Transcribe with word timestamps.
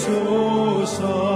주소서. 0.00 1.29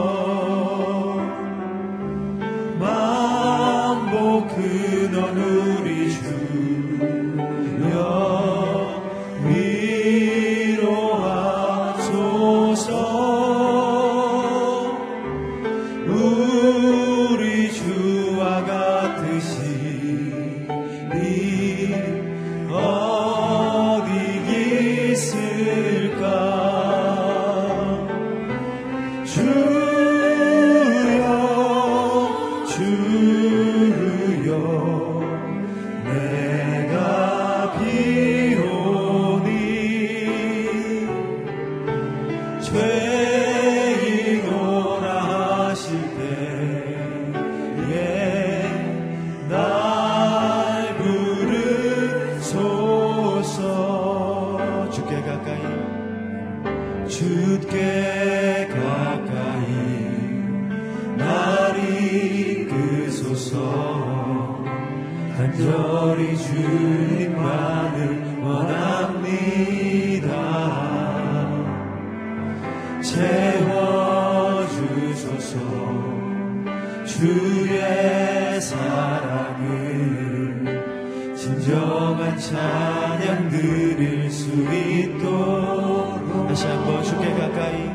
찬양 82.94 83.50
드릴 83.50 84.30
수 84.30 84.46
있도록. 84.72 86.46
다시 86.46 86.64
한번 86.66 87.02
주께 87.02 87.34
가까이. 87.34 87.90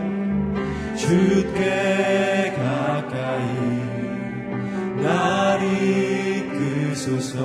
주께 0.98 2.54
가까이. 2.57 3.46
날 5.01 5.62
이끄소서. 6.92 7.40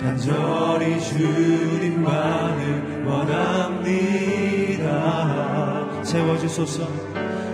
간절히 0.00 1.00
주님만을 1.00 3.02
원합니다. 3.04 4.82
채워주소서. 6.02 6.86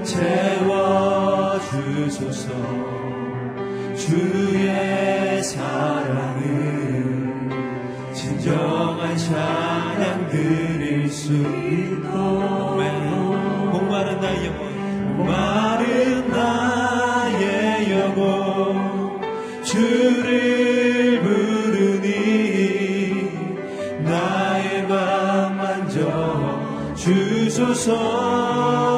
채워주소서. 0.05 0.69
주의 3.97 5.43
사랑을 5.43 6.88
진정한 8.39 9.19
사랑 9.19 10.29
드릴 10.29 11.11
수 11.11 11.33
있고 11.33 12.17
목마른 13.73 14.21
나의 14.21 14.47
영혼 14.47 15.17
목마른 15.17 16.29
나의 16.29 17.91
영혼 17.91 19.21
주를 19.65 21.21
부르니 21.21 22.09
나의 24.05 24.87
맘 24.87 25.57
만져 25.57 26.95
주소서. 26.95 28.98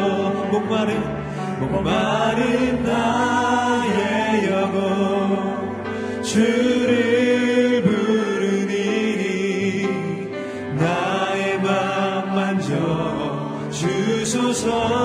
마른 0.81 1.59
목마른 1.59 2.83
나의 2.83 4.49
영혼. 4.49 6.23
주를 6.23 7.83
부르니 7.83 8.73
나의 10.75 11.59
맘 11.59 12.33
만져 12.33 13.69
주소서 13.69 15.00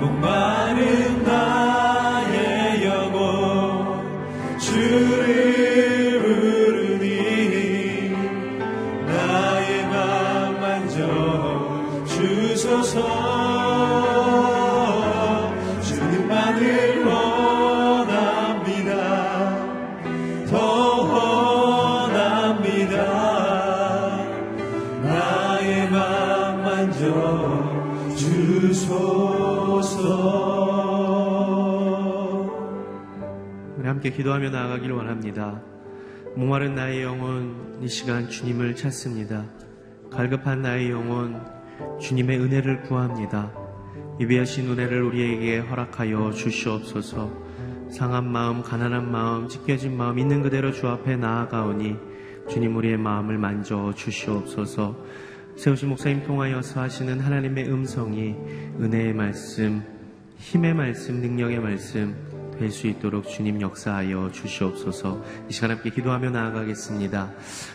목마른 0.00 1.24
나의 1.24 2.84
영혼 2.84 4.58
주를 4.58 6.22
부르니 6.22 8.10
나의 9.06 9.86
맘 9.86 10.60
만져 10.60 12.04
주소서 12.06 13.37
함께 34.08 34.10
기도하며 34.10 34.50
나아가길 34.50 34.92
원합니다. 34.92 35.60
목마른 36.34 36.74
나의 36.74 37.02
영혼 37.02 37.78
이 37.82 37.88
시간 37.88 38.28
주님을 38.28 38.74
찾습니다. 38.76 39.44
갈급한 40.10 40.62
나의 40.62 40.90
영혼 40.90 41.40
주님의 42.00 42.38
은혜를 42.38 42.82
구합니다. 42.82 43.52
예비하신 44.20 44.70
은혜를 44.70 45.02
우리에게 45.02 45.58
허락하여 45.58 46.32
주시옵소서. 46.32 47.30
상한 47.90 48.30
마음, 48.30 48.62
가난한 48.62 49.10
마음, 49.10 49.48
찢겨진 49.48 49.96
마음 49.96 50.18
있는 50.18 50.42
그대로 50.42 50.72
주 50.72 50.86
앞에 50.88 51.16
나아가오니 51.16 51.96
주님 52.48 52.76
우리의 52.76 52.96
마음을 52.96 53.36
만져 53.36 53.92
주시옵소서. 53.94 54.96
세우신 55.56 55.88
목사님 55.90 56.24
통하여서 56.24 56.80
하시는 56.80 57.20
하나님의 57.20 57.68
음성이 57.70 58.36
은혜의 58.80 59.12
말씀, 59.12 59.82
힘의 60.38 60.74
말씀, 60.74 61.16
능력의 61.20 61.58
말씀 61.58 62.27
될수 62.58 62.86
있도록 62.88 63.28
주님 63.28 63.60
역사하여 63.60 64.30
주시옵소서. 64.32 65.22
이 65.48 65.52
시간 65.52 65.70
함께 65.70 65.90
기도하며 65.90 66.30
나아가겠습니다. 66.30 67.30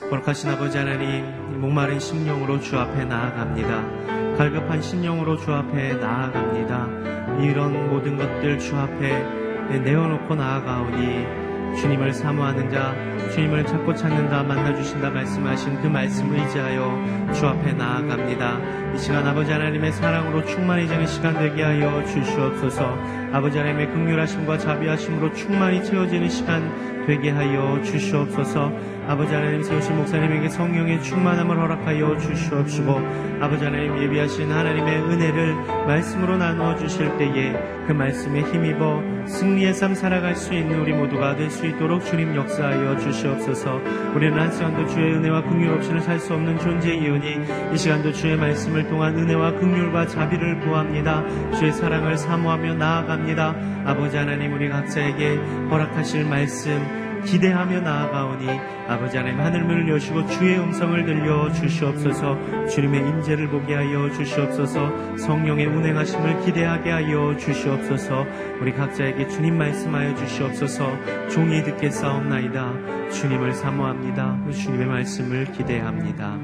거룩하신 0.09 0.49
아버지 0.49 0.77
하나님, 0.77 1.25
이 1.53 1.57
목마른 1.57 1.99
심령으로 1.99 2.59
주 2.59 2.77
앞에 2.77 3.05
나아갑니다. 3.05 4.37
갈급한 4.37 4.81
심령으로 4.81 5.37
주 5.37 5.51
앞에 5.53 5.93
나아갑니다. 5.93 7.41
이런 7.41 7.89
모든 7.89 8.17
것들 8.17 8.59
주 8.59 8.75
앞에 8.75 9.79
내어놓고 9.79 10.35
나아가오니 10.35 11.43
주님을 11.79 12.13
사모하는 12.13 12.69
자, 12.69 12.93
주님을 13.31 13.65
찾고 13.65 13.95
찾는다, 13.95 14.43
만나주신다 14.43 15.09
말씀하신 15.09 15.81
그 15.81 15.87
말씀을 15.87 16.39
의지하여 16.39 17.33
주 17.33 17.47
앞에 17.47 17.73
나아갑니다. 17.73 18.93
이 18.93 18.97
시간 18.97 19.25
아버지 19.25 19.51
하나님의 19.51 19.91
사랑으로 19.93 20.45
충만해지는 20.45 21.07
시간 21.07 21.33
되게 21.33 21.63
하여 21.63 22.05
주시옵소서. 22.05 23.22
아버지 23.33 23.57
하나님의 23.57 23.89
극률하심과 23.89 24.59
자비하심으로 24.59 25.33
충만히 25.33 25.83
채워지는 25.83 26.29
시간 26.29 26.71
되게 27.07 27.31
하여 27.31 27.81
주시옵소서. 27.81 28.71
아버지 29.07 29.33
하나님 29.33 29.61
세우신 29.61 29.97
목사님에게 29.97 30.49
성령의 30.49 31.03
충만함을 31.03 31.57
허락하여 31.57 32.17
주시옵시고 32.17 32.99
아버지 33.41 33.65
하나님 33.65 34.01
예비하신 34.01 34.51
하나님의 34.51 35.01
은혜를 35.03 35.55
말씀으로 35.85 36.37
나누어 36.37 36.75
주실 36.77 37.17
때에 37.17 37.53
그 37.85 37.91
말씀에 37.91 38.41
힘입어 38.41 39.01
승리의 39.25 39.73
삶 39.73 39.93
살아갈 39.95 40.35
수 40.35 40.53
있는 40.53 40.79
우리 40.79 40.93
모두가 40.93 41.35
될 41.35 41.49
수 41.49 41.65
있도록 41.67 42.03
주님 42.03 42.35
역사하여 42.35 42.97
주시옵소서. 42.97 43.79
우리는 44.15 44.37
한 44.39 44.51
시간도 44.51 44.87
주의 44.87 45.13
은혜와 45.13 45.43
긍휼 45.43 45.69
없이는 45.75 46.01
살 46.01 46.19
수 46.19 46.33
없는 46.33 46.57
존재이오니 46.57 47.73
이 47.73 47.77
시간도 47.77 48.11
주의 48.13 48.35
말씀을 48.35 48.87
통한 48.87 49.17
은혜와 49.17 49.59
긍휼과 49.59 50.07
자비를 50.07 50.61
구합니다. 50.61 51.23
주의 51.57 51.71
사랑을 51.71 52.17
사모하며 52.17 52.75
나아갑니다. 52.75 53.55
아버지 53.85 54.17
하나님 54.17 54.53
우리 54.53 54.69
각자에게 54.69 55.35
허락하실 55.69 56.25
말씀 56.25 57.02
기대하며 57.23 57.81
나아가오니 57.81 58.47
아버지 58.87 59.17
하나님 59.17 59.39
하늘문을 59.39 59.89
여시고 59.89 60.27
주의 60.27 60.59
음성을 60.59 61.05
들려 61.05 61.51
주시옵소서. 61.51 62.67
주님의 62.67 63.01
임재를 63.01 63.49
보게 63.49 63.75
하여 63.75 64.11
주시옵소서. 64.11 65.17
성령의 65.17 65.67
운행하심을 65.67 66.41
기대하게 66.41 66.91
하여 66.91 67.35
주시옵소서. 67.37 68.25
우리 68.61 68.73
각자에게 68.73 69.27
주님 69.27 69.57
말씀하여 69.57 70.15
주시옵소서. 70.15 71.29
종이 71.29 71.63
듣게 71.63 71.89
싸움나이다. 71.89 73.09
주님을 73.09 73.53
사모합니다. 73.53 74.49
주님의 74.51 74.87
말씀을 74.87 75.51
기대합니다. 75.51 76.37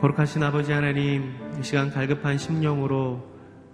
거룩하신 0.00 0.42
아버지 0.42 0.72
하나님 0.72 1.34
이 1.58 1.62
시간 1.62 1.90
갈급한 1.90 2.38
심령으로 2.38 3.24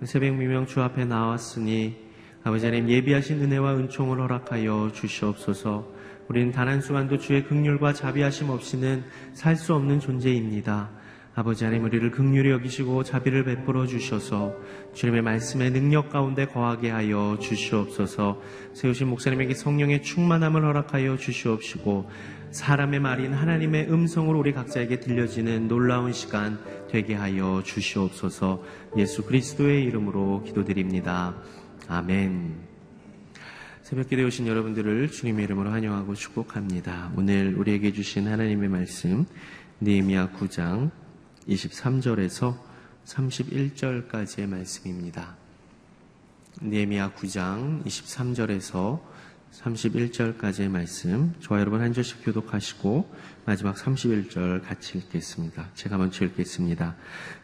새벽 0.05 0.35
미명 0.35 0.67
주 0.67 0.81
앞에 0.81 1.05
나왔으니 1.05 2.02
아버지 2.45 2.67
하나님 2.67 2.89
예비하신 2.91 3.41
은혜와 3.41 3.77
은총을 3.77 4.21
허락하여 4.21 4.91
주시옵소서. 4.93 5.87
우리는 6.29 6.51
단 6.51 6.69
한 6.69 6.81
순간도 6.81 7.19
주의 7.19 7.45
극률과 7.45 7.93
자비하심 7.93 8.51
없이는 8.51 9.05
살 9.33 9.57
수 9.57 9.75
없는 9.75 10.01
존재입니다. 10.01 10.91
아버지 11.35 11.65
하나님 11.65 11.85
우리를 11.85 12.11
극률히 12.11 12.51
여기시고 12.51 13.05
자비를 13.05 13.45
베풀어 13.45 13.87
주셔서 13.87 14.55
주님의 14.93 15.23
말씀의 15.23 15.71
능력 15.71 16.11
가운데 16.11 16.47
거하게 16.47 16.91
하여 16.91 17.39
주시옵소서. 17.41 18.41
세우신 18.75 19.09
목사님에게 19.09 19.55
성령의 19.55 20.03
충만함을 20.03 20.65
허락하여 20.65 21.17
주시옵시고 21.17 22.11
사람의 22.51 23.01
말인 23.01 23.33
하나님의 23.33 23.91
음성으로 23.91 24.39
우리 24.41 24.53
각자에게 24.53 25.01
들려지는 25.01 25.69
놀라운 25.69 26.13
시간 26.13 26.59
되게 26.91 27.15
하여 27.15 27.63
주시옵소서. 27.65 28.63
예수 28.99 29.25
그리스도의 29.25 29.85
이름으로 29.85 30.43
기도드립니다. 30.45 31.35
아멘. 31.89 32.55
새벽 33.83 34.09
기도에 34.09 34.25
오신 34.25 34.47
여러분들을 34.47 35.11
주님의 35.11 35.45
이름으로 35.45 35.71
환영하고 35.71 36.15
축복합니다. 36.15 37.13
오늘 37.17 37.55
우리에게 37.57 37.93
주신 37.93 38.29
하나님의 38.29 38.69
말씀 38.69 39.27
느헤미야 39.81 40.31
9장 40.33 40.91
23절에서 41.49 42.57
31절까지의 43.05 44.49
말씀입니다. 44.49 45.37
느헤미야 46.61 47.15
9장 47.15 47.85
23절에서 47.85 49.01
31절까지의 49.53 50.69
말씀, 50.69 51.35
저와 51.41 51.61
여러분 51.61 51.83
한 51.83 51.93
절씩 51.93 52.25
교독하시고 52.25 53.15
마지막 53.45 53.77
31절 53.77 54.63
같이 54.63 54.97
읽겠습니다. 54.99 55.69
제가 55.75 55.99
먼저 55.99 56.25
읽겠습니다. 56.25 56.97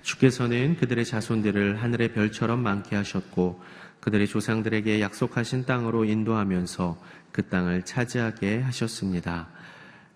주께서는 0.02 0.76
그들의 0.76 1.04
자손들을 1.04 1.83
하늘의 1.83 2.14
별처럼 2.14 2.62
많게 2.62 2.97
하셨고 2.97 3.61
그들의 4.00 4.26
조상들에게 4.26 5.00
약속하신 5.00 5.64
땅으로 5.64 6.05
인도하면서 6.05 7.00
그 7.33 7.49
땅을 7.49 7.85
차지하게 7.85 8.61
하셨습니다. 8.61 9.49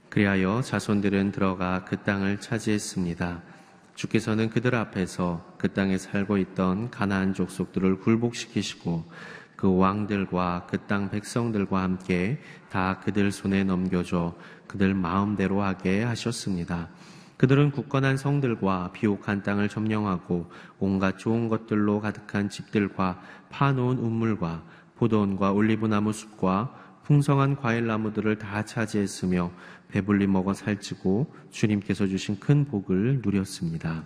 그리하여 0.08 0.62
자손들은 0.62 1.32
들어가 1.32 1.84
그 1.84 1.96
땅을 1.98 2.40
차지했습니다. 2.40 3.42
주께서는 3.94 4.50
그들 4.50 4.74
앞에서 4.74 5.54
그 5.58 5.72
땅에 5.72 5.98
살고 5.98 6.38
있던 6.38 6.90
가나안 6.90 7.34
족속들을 7.34 8.00
굴복시키시고 8.00 9.04
그 9.56 9.76
왕들과 9.76 10.66
그 10.68 10.78
땅 10.86 11.08
백성들과 11.10 11.82
함께 11.82 12.40
다 12.68 13.00
그들 13.00 13.30
손에 13.30 13.64
넘겨줘 13.64 14.34
그들 14.66 14.94
마음대로 14.94 15.62
하게 15.62 16.02
하셨습니다. 16.02 16.88
그들은 17.42 17.72
굳건한 17.72 18.18
성들과 18.18 18.92
비옥한 18.92 19.42
땅을 19.42 19.68
점령하고 19.68 20.48
온갖 20.78 21.18
좋은 21.18 21.48
것들로 21.48 22.00
가득한 22.00 22.48
집들과 22.48 23.20
파놓은 23.50 23.98
우물과 23.98 24.62
포도원과 24.94 25.50
올리브나무 25.50 26.12
숲과 26.12 27.00
풍성한 27.02 27.56
과일나무들을 27.56 28.38
다 28.38 28.64
차지했으며 28.64 29.50
배불리 29.88 30.28
먹어 30.28 30.54
살찌고 30.54 31.34
주님께서 31.50 32.06
주신 32.06 32.38
큰 32.38 32.64
복을 32.64 33.22
누렸습니다. 33.24 34.04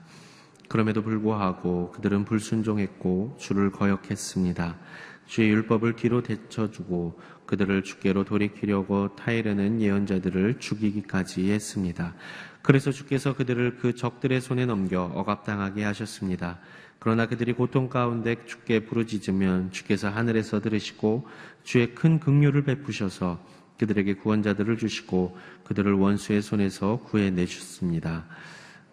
그럼에도 0.70 1.02
불구하고 1.02 1.90
그들은 1.90 2.24
불순종했고 2.24 3.36
주를 3.38 3.70
거역했습니다. 3.70 4.78
주의 5.26 5.50
율법을 5.50 5.96
뒤로 5.96 6.22
데쳐주고 6.22 7.20
그들을 7.46 7.82
주께로 7.82 8.24
돌이키려고 8.24 9.14
타이르는 9.16 9.80
예언자들을 9.80 10.58
죽이기까지 10.58 11.50
했습니다. 11.50 12.14
그래서 12.62 12.90
주께서 12.90 13.34
그들을 13.34 13.76
그 13.76 13.94
적들의 13.94 14.40
손에 14.40 14.66
넘겨 14.66 15.04
억압당하게 15.14 15.84
하셨습니다. 15.84 16.58
그러나 16.98 17.26
그들이 17.26 17.52
고통 17.52 17.88
가운데 17.88 18.36
주께 18.46 18.84
부르짖으면 18.84 19.70
주께서 19.70 20.08
하늘에서 20.08 20.60
들으시고 20.60 21.28
주의 21.62 21.94
큰 21.94 22.18
긍휼을 22.18 22.64
베푸셔서 22.64 23.44
그들에게 23.78 24.14
구원자들을 24.14 24.78
주시고 24.78 25.36
그들을 25.64 25.92
원수의 25.92 26.42
손에서 26.42 27.00
구해내 27.04 27.46
주셨습니다. 27.46 28.24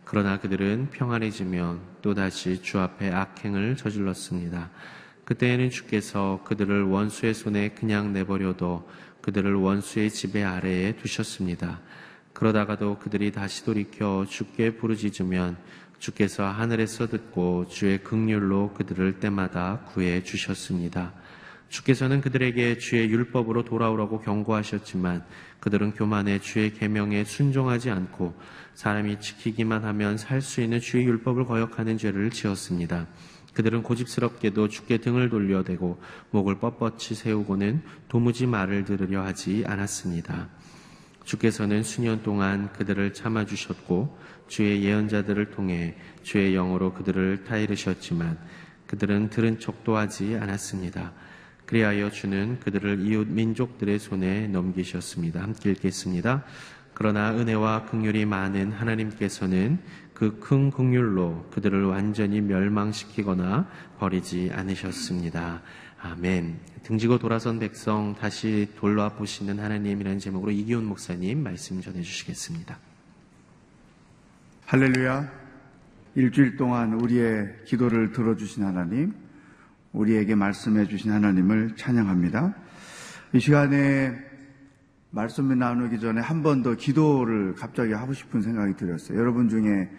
그러나 0.05 0.39
그들은 0.39 0.89
평안해지면 0.91 1.79
또다시 2.01 2.61
주 2.61 2.79
앞에 2.79 3.11
악행을 3.11 3.77
저질렀습니다. 3.77 4.69
그때에는 5.25 5.69
주께서 5.69 6.41
그들을 6.43 6.83
원수의 6.83 7.33
손에 7.33 7.69
그냥 7.69 8.13
내버려둬 8.13 8.85
그들을 9.21 9.55
원수의 9.55 10.09
지배 10.09 10.43
아래에 10.43 10.97
두셨습니다. 10.97 11.79
그러다가도 12.33 12.99
그들이 12.99 13.31
다시 13.31 13.63
돌이켜 13.63 14.25
주께 14.27 14.75
부르짖으면 14.75 15.55
주께서 15.99 16.45
하늘에서 16.45 17.07
듣고 17.07 17.67
주의 17.69 18.03
극률로 18.03 18.73
그들을 18.73 19.19
때마다 19.19 19.79
구해 19.93 20.23
주셨습니다. 20.23 21.13
주께서는 21.69 22.21
그들에게 22.21 22.77
주의 22.77 23.09
율법으로 23.09 23.63
돌아오라고 23.63 24.19
경고하셨지만 24.19 25.23
그들은 25.59 25.93
교만해 25.93 26.39
주의 26.39 26.73
계명에 26.73 27.23
순종하지 27.23 27.89
않고 27.89 28.35
사람이 28.75 29.21
지키기만 29.21 29.85
하면 29.85 30.17
살 30.17 30.41
수 30.41 30.61
있는 30.61 30.81
주의 30.81 31.05
율법을 31.05 31.45
거역하는 31.45 31.97
죄를 31.97 32.29
지었습니다. 32.29 33.07
그들은 33.53 33.83
고집스럽게도 33.83 34.67
주께 34.67 34.97
등을 34.97 35.29
돌려대고 35.29 36.01
목을 36.31 36.59
뻣뻣이 36.59 37.15
세우고는 37.15 37.83
도무지 38.07 38.47
말을 38.47 38.85
들으려 38.85 39.23
하지 39.23 39.63
않았습니다. 39.67 40.49
주께서는 41.23 41.83
수년 41.83 42.21
동안 42.23 42.71
그들을 42.73 43.13
참아주셨고 43.13 44.17
주의 44.47 44.83
예언자들을 44.83 45.51
통해 45.51 45.95
주의 46.21 46.53
영으로 46.53 46.93
그들을 46.93 47.45
타이르셨지만 47.45 48.37
그들은 48.87 49.29
들은 49.29 49.59
척도 49.59 49.95
하지 49.95 50.35
않았습니다. 50.35 51.13
그리하여 51.65 52.11
주는 52.11 52.59
그들을 52.59 52.99
이웃 53.07 53.27
민족들의 53.27 53.97
손에 53.99 54.47
넘기셨습니다. 54.47 55.41
함께 55.41 55.71
읽겠습니다. 55.71 56.43
그러나 56.93 57.31
은혜와 57.33 57.85
긍휼이 57.85 58.25
많은 58.25 58.71
하나님께서는 58.71 59.79
그 60.13 60.39
큰 60.39 60.69
긍휼로 60.69 61.49
그들을 61.51 61.85
완전히 61.85 62.41
멸망시키거나 62.41 63.67
버리지 63.99 64.51
않으셨습니다. 64.53 65.61
아멘. 66.01 66.59
등지고 66.83 67.17
돌아선 67.17 67.59
백성 67.59 68.13
다시 68.15 68.69
돌아보시는 68.77 69.59
하나님이라는 69.59 70.19
제목으로 70.19 70.51
이기훈 70.51 70.85
목사님 70.85 71.41
말씀 71.41 71.81
전해 71.81 72.01
주시겠습니다. 72.01 72.77
할렐루야. 74.65 75.43
일주일 76.15 76.57
동안 76.57 76.93
우리의 76.93 77.55
기도를 77.65 78.11
들어주신 78.11 78.63
하나님, 78.63 79.13
우리에게 79.93 80.35
말씀해 80.35 80.87
주신 80.87 81.11
하나님을 81.11 81.75
찬양합니다. 81.75 82.53
이 83.33 83.39
시간에 83.39 84.32
말씀을 85.13 85.57
나누기 85.59 85.99
전에 85.99 86.21
한 86.21 86.41
번 86.41 86.63
더 86.63 86.75
기도를 86.75 87.53
갑자기 87.55 87.93
하고 87.93 88.13
싶은 88.13 88.41
생각이 88.41 88.75
들었어요. 88.75 89.17
여러분 89.17 89.47
중에 89.47 89.89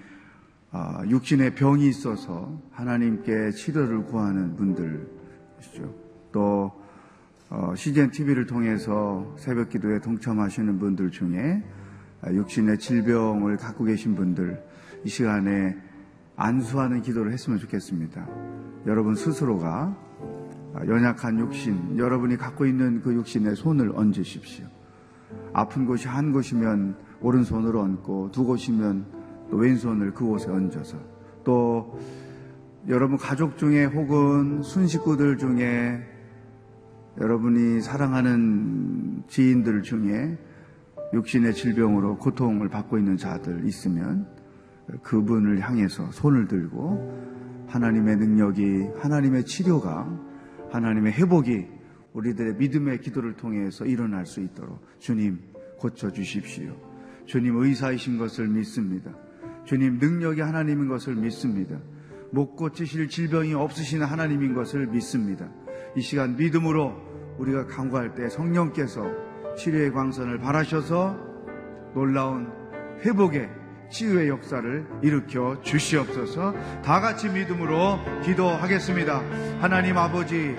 아, 0.73 1.05
육신의 1.09 1.55
병이 1.55 1.87
있어서 1.89 2.61
하나님께 2.73 3.53
치료를 3.53 4.05
구하는 4.07 4.57
분들이시죠. 4.57 5.95
또 6.33 6.73
CGN 7.77 8.11
TV를 8.11 8.47
통해서 8.47 9.33
새벽 9.39 9.69
기도에 9.69 10.01
동참하시는 10.01 10.79
분들 10.81 11.11
중에 11.13 11.63
아, 12.23 12.33
육신의 12.33 12.79
질병을 12.79 13.57
갖고 13.57 13.85
계신 13.85 14.17
분들 14.17 14.61
이 15.05 15.09
시간에 15.09 15.77
안수하는 16.37 17.03
기도를 17.03 17.33
했으면 17.33 17.61
좋겠습니다. 17.61 18.27
여러분 18.87 19.15
스스로가 19.15 19.97
아, 20.75 20.87
연약한 20.89 21.39
육신, 21.39 21.99
여러분이 21.99 22.37
갖고 22.37 22.67
있는 22.67 23.01
그 23.01 23.15
육신에 23.15 23.55
손을 23.55 23.93
얹으십시오. 23.95 24.67
아픈 25.55 25.87
곳이 25.87 26.09
한 26.09 26.33
곳이면 26.33 26.97
오른손으로 27.21 27.81
얹고 27.81 28.33
두 28.33 28.45
곳이면 28.45 29.07
또 29.51 29.57
왼손을 29.57 30.13
그 30.13 30.27
곳에 30.27 30.51
얹어서 30.51 30.99
또 31.45 31.99
여러분 32.89 33.17
가족 33.17 33.57
중에 33.57 33.85
혹은 33.85 34.63
순식구들 34.63 35.39
중에 35.39 36.03
여러분이 37.19 37.81
사랑하는 37.81 39.23
지인들 39.29 39.83
중에 39.83 40.37
육신의 41.15 41.55
질병으로 41.55 42.19
고통을 42.19 42.69
받고 42.69 42.99
있는 42.99 43.17
자들 43.17 43.65
있으면 43.67 44.27
그분을 45.03 45.61
향해서 45.61 46.11
손을 46.11 46.49
들고 46.49 47.65
하나님의 47.69 48.17
능력이 48.17 48.89
하나님의 48.99 49.45
치료가 49.45 50.09
하나님의 50.73 51.13
회복이 51.13 51.74
우리들의 52.15 52.55
믿음의 52.55 53.01
기도를 53.01 53.35
통해서 53.35 53.85
일어날 53.85 54.25
수 54.25 54.41
있도록 54.41 54.81
주님 54.99 55.41
고쳐 55.79 56.11
주십시오. 56.11 56.75
주님 57.27 57.57
의사이신 57.57 58.19
것을 58.19 58.49
믿습니다. 58.49 59.13
주님 59.65 59.99
능력이 59.99 60.41
하나님인 60.41 60.89
것을 60.89 61.15
믿습니다. 61.17 61.79
못 62.31 62.57
고치실 62.57 63.09
질병이 63.09 63.55
없으신 63.55 64.03
하나님인 64.03 64.55
것을 64.55 64.87
믿습니다. 64.87 65.49
이 65.97 66.01
시간 66.01 66.37
믿음으로 66.37 66.95
우리가 67.39 67.67
강구할 67.67 68.15
때 68.15 68.29
성령께서 68.29 69.11
치료의 69.57 69.93
광선을 69.93 70.39
바라셔서 70.39 71.17
놀라운 71.95 72.51
회복의 73.05 73.49
치유의 73.91 74.29
역사를 74.29 74.87
일으켜 75.03 75.61
주시옵소서 75.63 76.55
다 76.83 77.01
같이 77.01 77.29
믿음으로 77.29 77.99
기도하겠습니다. 78.25 79.19
하나님 79.61 79.97
아버지, 79.97 80.57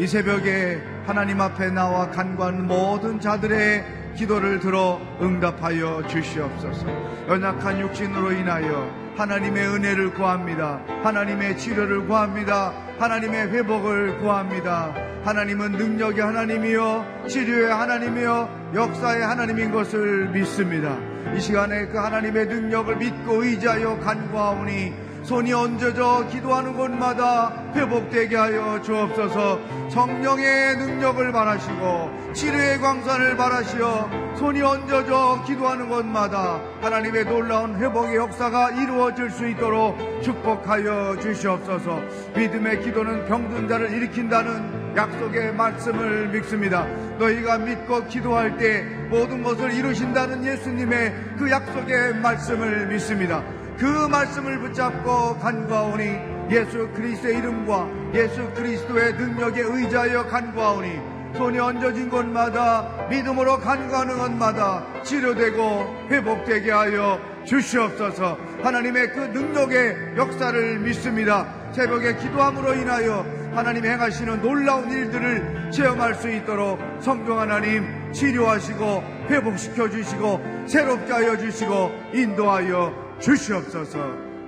이 0.00 0.06
새벽에 0.06 0.80
하나님 1.04 1.42
앞에 1.42 1.68
나와 1.68 2.08
간구하는 2.08 2.66
모든 2.66 3.20
자들의 3.20 3.84
기도를 4.16 4.58
들어 4.58 4.98
응답하여 5.20 6.06
주시옵소서 6.08 6.86
연약한 7.28 7.78
육신으로 7.80 8.32
인하여 8.32 8.90
하나님의 9.18 9.68
은혜를 9.68 10.14
구합니다. 10.14 10.80
하나님의 11.02 11.58
치료를 11.58 12.06
구합니다. 12.06 12.72
하나님의 12.98 13.48
회복을 13.48 14.20
구합니다. 14.20 14.94
하나님은 15.22 15.72
능력의 15.72 16.24
하나님이요, 16.24 17.26
치료의 17.28 17.70
하나님이요, 17.70 18.72
역사의 18.74 19.22
하나님인 19.22 19.70
것을 19.70 20.30
믿습니다. 20.30 20.96
이 21.36 21.40
시간에 21.40 21.88
그 21.88 21.98
하나님의 21.98 22.46
능력을 22.46 22.96
믿고 22.96 23.44
의지하여 23.44 23.98
간구하오니 23.98 25.09
손이 25.22 25.52
얹어져 25.52 26.26
기도하는 26.28 26.76
곳마다 26.76 27.52
회복되게 27.74 28.36
하여 28.36 28.80
주옵소서 28.82 29.60
성령의 29.90 30.76
능력을 30.76 31.32
바라시고 31.32 32.32
치료의 32.32 32.78
광선을 32.80 33.36
바라시어 33.36 34.10
손이 34.36 34.62
얹어져 34.62 35.44
기도하는 35.46 35.88
곳마다 35.88 36.60
하나님의 36.80 37.24
놀라운 37.24 37.76
회복의 37.76 38.16
역사가 38.16 38.70
이루어질 38.70 39.30
수 39.30 39.46
있도록 39.48 39.96
축복하여 40.22 41.18
주시옵소서 41.20 42.00
믿음의 42.34 42.82
기도는 42.82 43.26
병든 43.26 43.68
자를 43.68 43.92
일으킨다는 43.92 44.80
약속의 44.96 45.54
말씀을 45.54 46.28
믿습니다. 46.28 46.84
너희가 47.18 47.58
믿고 47.58 48.06
기도할 48.06 48.56
때 48.56 48.82
모든 49.08 49.42
것을 49.42 49.72
이루신다는 49.72 50.44
예수님의 50.44 51.14
그 51.38 51.50
약속의 51.50 52.14
말씀을 52.16 52.88
믿습니다. 52.88 53.42
그 53.80 53.86
말씀을 53.86 54.58
붙잡고 54.58 55.38
간구하오니 55.38 56.50
예수 56.50 56.86
그리스도의 56.94 57.38
이름과 57.38 57.88
예수 58.14 58.46
그리스도의 58.50 59.14
능력에 59.14 59.62
의지하여 59.62 60.26
간구하오니 60.26 61.00
손이 61.34 61.58
얹어진 61.58 62.10
곳마다 62.10 63.06
믿음으로 63.08 63.58
간구하는 63.58 64.18
곳마다 64.18 64.84
치료되고 65.02 66.08
회복되게 66.10 66.70
하여 66.70 67.18
주시옵소서 67.46 68.36
하나님의 68.62 69.12
그 69.12 69.20
능력의 69.20 70.16
역사를 70.18 70.78
믿습니다. 70.80 71.46
새벽에 71.72 72.16
기도함으로 72.16 72.74
인하여 72.74 73.24
하나님 73.54 73.86
행하시는 73.86 74.42
놀라운 74.42 74.90
일들을 74.90 75.70
체험할 75.70 76.16
수 76.16 76.30
있도록 76.30 76.78
성경 77.00 77.40
하나님 77.40 78.12
치료하시고 78.12 79.02
회복시켜 79.30 79.88
주시고 79.88 80.66
새롭게 80.66 81.12
하여 81.12 81.38
주시고 81.38 81.90
인도하여 82.12 83.09
주시옵소서 83.20 83.98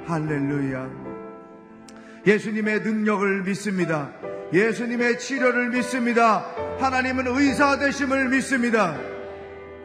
할렐루야 0.07 1.13
예수님의 2.27 2.81
능력을 2.81 3.43
믿습니다. 3.43 4.13
예수님의 4.53 5.19
치료를 5.19 5.71
믿습니다. 5.71 6.47
하나님은 6.79 7.27
의사 7.27 7.79
되심을 7.79 8.29
믿습니다. 8.29 8.97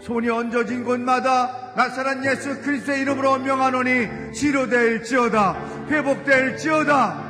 손이 0.02 0.30
얹어진 0.30 0.84
곳마다 0.84 1.74
나사란 1.76 2.24
예수 2.26 2.62
그리스도의 2.62 3.02
이름으로 3.02 3.40
명하노니 3.40 4.34
치료될지어다 4.34 5.88
회복될지어다 5.90 7.28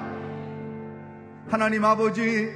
하나님 1.49 1.85
아버지 1.85 2.49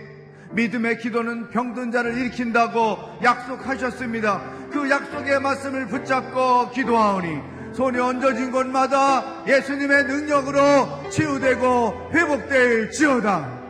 믿음의 0.52 0.98
기도는 0.98 1.50
병든 1.52 1.92
자를 1.92 2.18
일으킨다고 2.18 2.98
약속하셨습니다. 3.24 4.42
그 4.72 4.90
약속의 4.90 5.40
말씀을 5.40 5.88
붙잡고 5.88 6.72
기도하오니 6.72 7.51
손이 7.74 8.00
얹어진 8.00 8.52
곳마다 8.52 9.44
예수님의 9.48 10.04
능력으로 10.06 11.10
치유되고 11.10 12.12
회복될지어다. 12.14 13.62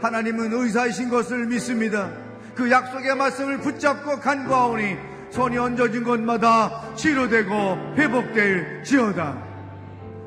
하나님은 0.00 0.52
의사이신 0.52 1.08
것을 1.08 1.46
믿습니다. 1.46 2.10
그 2.54 2.70
약속의 2.70 3.16
말씀을 3.16 3.58
붙잡고 3.58 4.20
간구하오니 4.20 4.96
손이 5.30 5.58
얹어진 5.58 6.04
곳마다 6.04 6.94
치료되고 6.94 7.94
회복될지어다. 7.96 9.42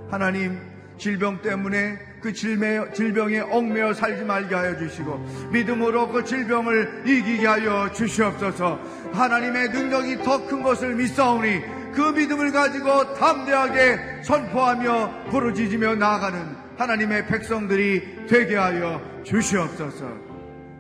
하나님 0.09 0.59
질병 0.97 1.41
때문에 1.41 2.10
그 2.21 2.31
질병, 2.31 2.93
질병에 2.93 3.39
얽매여 3.39 3.93
살지 3.93 4.23
말게 4.23 4.53
하여 4.53 4.77
주시고 4.77 5.49
믿음으로 5.51 6.09
그 6.09 6.23
질병을 6.23 7.03
이기게 7.05 7.47
하여 7.47 7.91
주시옵소서. 7.91 8.79
하나님의 9.11 9.69
능력이 9.69 10.23
더 10.23 10.45
큰 10.45 10.61
것을 10.63 10.95
믿사오니 10.95 11.61
그 11.93 12.01
믿음을 12.11 12.51
가지고 12.51 13.13
담대하게 13.15 14.23
선포하며 14.23 15.25
부르짖으며 15.29 15.95
나아가는 15.95 16.55
하나님의 16.77 17.27
백성들이 17.27 18.27
되게 18.27 18.55
하여 18.55 19.01
주시옵소서. 19.23 20.31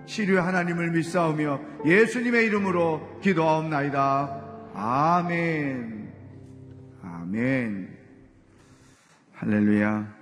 치료의 0.05 0.41
하나님을 0.41 0.91
믿사오며 0.91 1.59
예수님의 1.85 2.45
이름으로 2.47 3.19
기도하옵나이다. 3.21 4.41
아멘. 4.73 6.11
아멘. 7.03 7.97
할렐루야 9.35 10.20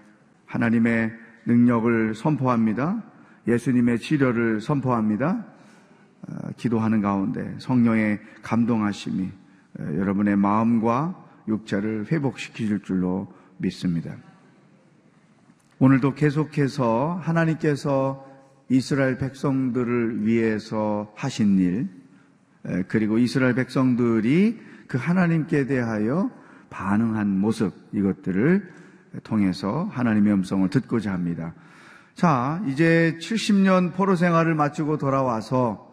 하나님의 0.50 1.14
능력을 1.46 2.16
선포합니다. 2.16 3.04
예수님의 3.48 4.00
치료를 4.00 4.62
선포합니다. 4.62 5.46
어, 6.28 6.50
기도하는 6.58 7.02
가운데 7.02 7.56
성령의 7.60 8.20
감동하심이 8.42 9.30
어, 9.80 9.84
여러분의 9.96 10.36
마음과 10.36 11.28
육체를 11.48 12.08
회복시키실 12.12 12.82
줄로 12.82 13.32
믿습니다. 13.58 14.16
오늘도 15.78 16.16
계속해서 16.16 17.20
하나님께서 17.22 18.28
이스라엘 18.70 19.18
백성들을 19.18 20.26
위해서 20.26 21.12
하신 21.16 21.58
일, 21.58 21.90
그리고 22.88 23.18
이스라엘 23.18 23.56
백성들이 23.56 24.60
그 24.88 24.98
하나님께 24.98 25.66
대하여 25.66 26.30
반응한 26.70 27.40
모습, 27.40 27.74
이것들을 27.94 28.79
통해서 29.24 29.88
하나님의 29.92 30.34
음성을 30.34 30.70
듣고자 30.70 31.12
합니다. 31.12 31.54
자, 32.16 32.62
이제 32.68 33.18
70년 33.20 33.94
포로 33.94 34.16
생활을 34.16 34.56
마치고 34.56 34.98
돌아와서 34.98 35.90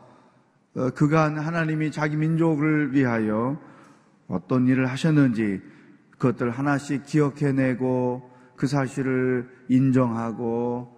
어, 0.75 0.91
그간 0.91 1.39
하나님이 1.39 1.91
자기 1.91 2.17
민족을 2.17 2.93
위하여 2.93 3.59
어떤 4.29 4.67
일을 4.67 4.91
하셨는지 4.91 5.63
그것들 6.13 6.51
하나씩 6.51 7.07
기억해내고 7.07 8.31
그 8.57 8.67
사실을 8.67 9.49
인정하고 9.69 10.97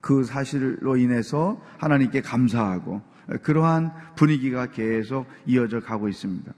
그 0.00 0.24
사실로 0.24 0.96
인해서 0.96 1.60
하나님께 1.78 2.20
감사하고 2.20 3.02
그러한 3.42 3.92
분위기가 4.16 4.66
계속 4.66 5.26
이어져 5.46 5.80
가고 5.80 6.08
있습니다. 6.08 6.52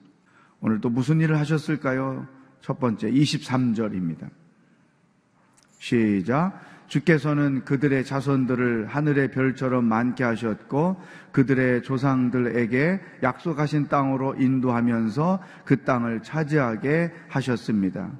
오늘 0.60 0.80
또 0.80 0.90
무슨 0.90 1.20
일을 1.20 1.38
하셨을까요? 1.38 2.26
첫 2.60 2.80
번째 2.80 3.10
23절입니다. 3.10 4.28
시작. 5.86 6.58
주께서는 6.88 7.64
그들의 7.64 8.04
자손들을 8.04 8.86
하늘의 8.86 9.30
별처럼 9.30 9.84
많게 9.84 10.24
하셨고 10.24 11.00
그들의 11.30 11.82
조상들에게 11.84 13.00
약속하신 13.22 13.86
땅으로 13.86 14.34
인도하면서 14.34 15.40
그 15.64 15.84
땅을 15.84 16.22
차지하게 16.22 17.12
하셨습니다. 17.28 18.10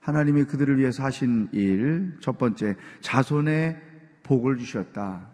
하나님이 0.00 0.44
그들을 0.44 0.78
위해서 0.78 1.04
하신 1.04 1.48
일, 1.52 2.18
첫 2.20 2.36
번째, 2.36 2.76
자손의 3.00 3.80
복을 4.22 4.58
주셨다. 4.58 5.26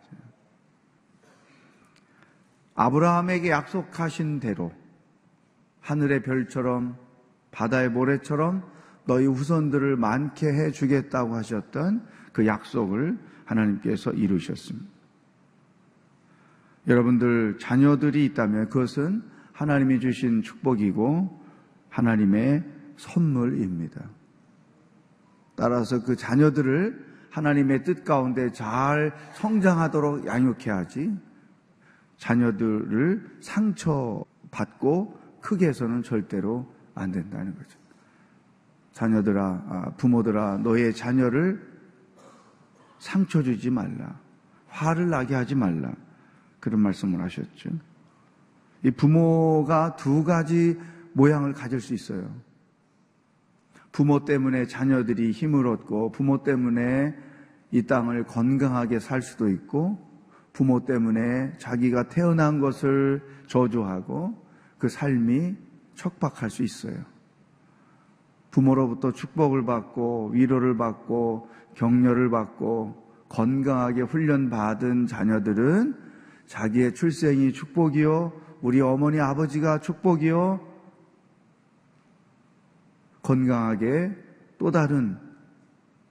아브라함에게 2.77 3.51
약속하신 3.51 4.39
대로 4.39 4.73
하늘의 5.81 6.23
별처럼 6.23 6.97
바다의 7.51 7.91
모래처럼 7.91 8.71
너희 9.05 9.27
후손들을 9.27 9.97
많게 9.97 10.47
해 10.47 10.71
주겠다고 10.71 11.35
하셨던 11.35 12.07
그 12.33 12.47
약속을 12.47 13.19
하나님께서 13.45 14.13
이루셨습니다. 14.13 14.91
여러분들 16.87 17.59
자녀들이 17.59 18.25
있다면 18.27 18.69
그것은 18.69 19.23
하나님이 19.53 20.01
주신 20.01 20.43
축복이고 20.43 21.41
하나님의 21.91 22.65
선물입니다. 22.97 24.09
따라서 25.55 26.03
그 26.03 26.17
자녀들을 26.17 27.13
하나님의 27.31 27.85
뜻 27.85 28.05
가운데 28.05 28.51
잘 28.53 29.15
성장하도록 29.35 30.27
양육해 30.27 30.71
야지 30.71 31.17
자녀들을 32.17 33.39
상처받고 33.41 35.19
크게 35.41 35.69
해서는 35.69 36.03
절대로 36.03 36.73
안 36.95 37.11
된다는 37.11 37.55
거죠. 37.57 37.82
자녀들아, 38.93 39.65
아, 39.69 39.91
부모들아, 39.97 40.59
너의 40.59 40.95
자녀를 40.95 41.61
상처 42.99 43.43
주지 43.43 43.71
말라. 43.71 44.19
화를 44.69 45.09
나게 45.09 45.35
하지 45.35 45.55
말라. 45.55 45.93
그런 46.61 46.81
말씀을 46.81 47.21
하셨죠. 47.23 47.71
이 48.85 48.91
부모가 48.91 49.97
두 49.97 50.25
가지 50.25 50.79
모양을 51.13 51.53
가질 51.53 51.81
수 51.81 51.95
있어요. 51.95 52.35
부모 53.91 54.25
때문에 54.25 54.67
자녀들이 54.67 55.33
힘을 55.33 55.67
얻고 55.67 56.13
부모 56.13 56.43
때문에 56.43 57.15
이 57.71 57.83
땅을 57.83 58.25
건강하게 58.25 59.01
살 59.01 59.23
수도 59.23 59.49
있고 59.49 59.99
부모 60.53 60.85
때문에 60.85 61.53
자기가 61.59 62.09
태어난 62.09 62.61
것을 62.61 63.23
저주하고 63.47 64.43
그 64.79 64.89
삶이 64.89 65.57
척박할 65.95 66.51
수 66.51 66.63
있어요. 66.63 67.12
부모로부터 68.53 69.13
축복을 69.13 69.65
받고 69.65 70.31
위로를 70.35 70.77
받고 70.77 71.49
격려를 71.75 72.31
받고 72.31 73.03
건강하게 73.29 74.03
훈련받은 74.03 75.07
자녀들은 75.07 75.97
자기의 76.47 76.95
출생이 76.95 77.53
축복이요. 77.53 78.33
우리 78.61 78.81
어머니 78.81 79.19
아버지가 79.19 79.81
축복이요. 79.81 80.61
건강하게 83.23 84.15
또 84.59 84.71
다른 84.71 85.17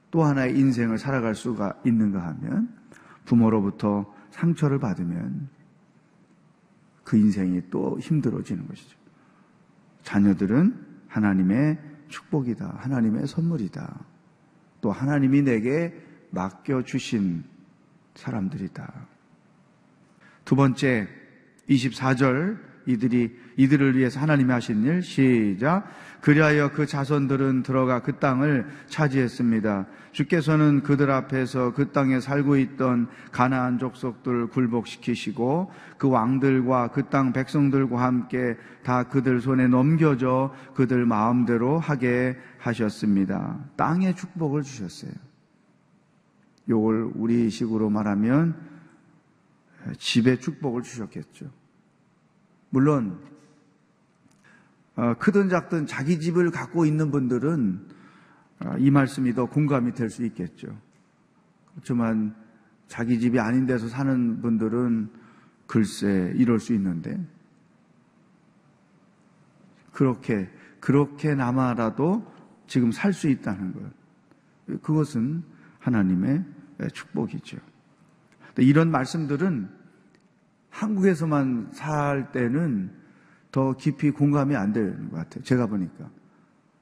또 0.10 0.24
하나의 0.24 0.58
인생을 0.58 0.98
살아갈 0.98 1.36
수가 1.36 1.76
있는가 1.86 2.26
하면 2.26 2.70
부모로부터 3.26 4.12
상처를 4.32 4.80
받으면 4.80 5.48
그 7.04 7.18
인생이 7.18 7.62
또 7.70 8.00
힘들어지는 8.00 8.68
것이죠. 8.68 8.98
자녀들은 10.02 10.76
하나님의 11.08 11.91
축복이다. 12.12 12.76
하나님의 12.78 13.26
선물이다. 13.26 14.06
또 14.82 14.92
하나님이 14.92 15.42
내게 15.42 15.94
맡겨주신 16.30 17.44
사람들이다. 18.14 19.08
두 20.46 20.56
번째 20.56 21.08
24절 21.70 22.71
이들이 22.86 23.38
이들을 23.58 23.98
위해서 23.98 24.20
하나님이 24.20 24.52
하신 24.52 24.84
일 24.84 25.02
시작 25.02 25.86
그리하여 26.22 26.72
그 26.72 26.86
자손들은 26.86 27.64
들어가 27.64 28.02
그 28.02 28.18
땅을 28.18 28.68
차지했습니다. 28.88 29.88
주께서는 30.12 30.84
그들 30.84 31.10
앞에서 31.10 31.74
그 31.74 31.92
땅에 31.92 32.20
살고 32.20 32.58
있던 32.58 33.08
가나안 33.32 33.80
족속들 33.80 34.48
굴복시키시고 34.48 35.72
그 35.98 36.10
왕들과 36.10 36.90
그 36.90 37.10
땅 37.10 37.34
백성들과 37.34 38.02
함께 38.02 38.58
다 38.84 39.04
그들 39.04 39.42
손에 39.42 39.68
넘겨져 39.68 40.54
그들 40.76 41.06
마음대로 41.06 41.80
하게 41.80 42.38
하셨습니다. 42.60 43.60
땅의 43.76 44.16
축복을 44.16 44.64
주셨어요. 44.64 45.12
요걸 46.70 47.12
우리식으로 47.16 47.90
말하면 47.90 48.56
집의 49.98 50.40
축복을 50.40 50.84
주셨겠죠. 50.84 51.61
물론 52.72 53.20
어, 54.96 55.14
크든 55.20 55.50
작든 55.50 55.86
자기 55.86 56.20
집을 56.20 56.52
갖고 56.52 56.86
있는 56.86 57.12
분들은 57.12 57.88
어, 58.66 58.76
이 58.78 58.90
말씀이 58.92 59.34
더 59.34 59.46
공감이 59.46 59.94
될 59.94 60.10
수 60.10 60.26
있겠죠. 60.26 60.76
그렇지만 61.74 62.36
자기 62.88 63.20
집이 63.20 63.40
아닌 63.40 63.66
데서 63.66 63.88
사는 63.88 64.42
분들은 64.42 65.10
글쎄 65.68 66.34
이럴 66.36 66.60
수 66.60 66.74
있는데 66.74 67.18
그렇게 69.94 70.50
그렇게나마라도 70.80 72.30
지금 72.68 72.92
살 72.92 73.14
수 73.14 73.30
있다는 73.30 73.74
것 73.74 74.82
그것은 74.82 75.44
하나님의 75.80 76.46
축복이죠. 76.94 77.58
이런 78.58 78.92
말씀들은 78.92 79.81
한국에서만 80.82 81.70
살 81.74 82.32
때는 82.32 82.92
더 83.52 83.74
깊이 83.74 84.10
공감이 84.10 84.56
안 84.56 84.74
되는 84.74 85.10
것 85.12 85.18
같아요. 85.18 85.44
제가 85.44 85.68
보니까. 85.68 86.10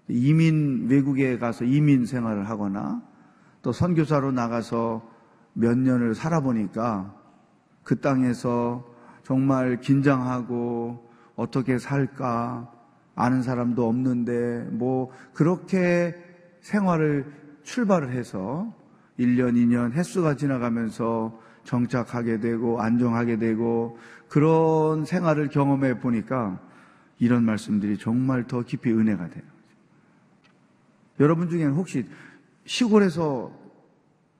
이민, 0.08 0.88
외국에 0.88 1.38
가서 1.38 1.66
이민 1.66 2.06
생활을 2.06 2.50
하거나 2.50 3.02
또 3.62 3.74
선교사로 3.74 4.32
나가서 4.32 5.06
몇 5.54 5.78
년을 5.78 6.16
살아보니까 6.16 7.14
그 7.84 8.00
땅에서 8.00 8.86
정말 9.24 9.82
긴장하고 9.82 11.10
어떻게 11.36 11.78
살까 11.78 12.72
아는 13.16 13.44
사람도 13.44 13.86
없는데 13.86 14.70
뭐 14.72 15.12
그렇게 15.34 16.16
생활을 16.62 17.26
출발을 17.64 18.14
해서 18.14 18.74
1년, 19.20 19.56
2년 19.56 19.92
횟수가 19.92 20.36
지나가면서 20.36 21.49
정착하게 21.70 22.40
되고 22.40 22.82
안정하게 22.82 23.38
되고 23.38 24.00
그런 24.28 25.06
생활을 25.06 25.50
경험해 25.50 26.00
보니까 26.00 26.60
이런 27.20 27.44
말씀들이 27.44 28.00
정말 28.00 28.48
더 28.48 28.64
깊이 28.64 28.92
은혜가 28.92 29.30
돼요. 29.30 29.44
여러분 31.20 31.48
중에는 31.48 31.74
혹시 31.74 32.08
시골에서 32.66 33.52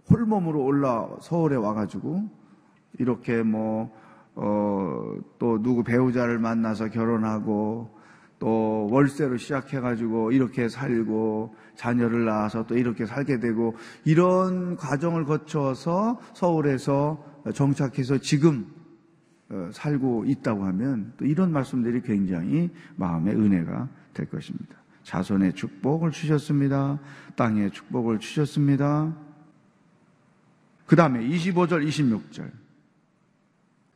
홀몸으로 0.10 0.64
올라 0.64 1.08
서울에 1.22 1.56
와가지고 1.56 2.28
이렇게 2.98 3.44
뭐, 3.44 3.96
어, 4.34 5.16
또 5.38 5.62
누구 5.62 5.84
배우자를 5.84 6.40
만나서 6.40 6.90
결혼하고 6.90 7.96
또 8.40 8.88
월세로 8.90 9.38
시작해가지고 9.38 10.32
이렇게 10.32 10.70
살고 10.70 11.56
자녀를 11.76 12.26
낳아서 12.26 12.66
또 12.66 12.78
이렇게 12.78 13.06
살게 13.06 13.40
되고 13.40 13.76
이런 14.06 14.78
과정을 14.78 15.26
거쳐서 15.26 16.20
서울에서 16.34 17.24
정착해서 17.54 18.18
지금 18.20 18.66
어, 19.50 19.70
살고 19.74 20.26
있다고 20.26 20.64
하면 20.66 21.14
또 21.18 21.26
이런 21.26 21.52
말씀들이 21.52 22.02
굉장히 22.02 22.70
마음의 22.96 23.36
은혜가 23.36 23.90
될 24.14 24.30
것입니다. 24.30 24.76
자손의 25.04 25.54
축복을 25.54 26.12
주셨습니다. 26.12 27.00
땅의 27.36 27.72
축복을 27.72 28.20
주셨습니다. 28.20 29.16
그 30.86 30.96
다음에 30.96 31.20
25절, 31.28 31.88
26절. 31.88 32.52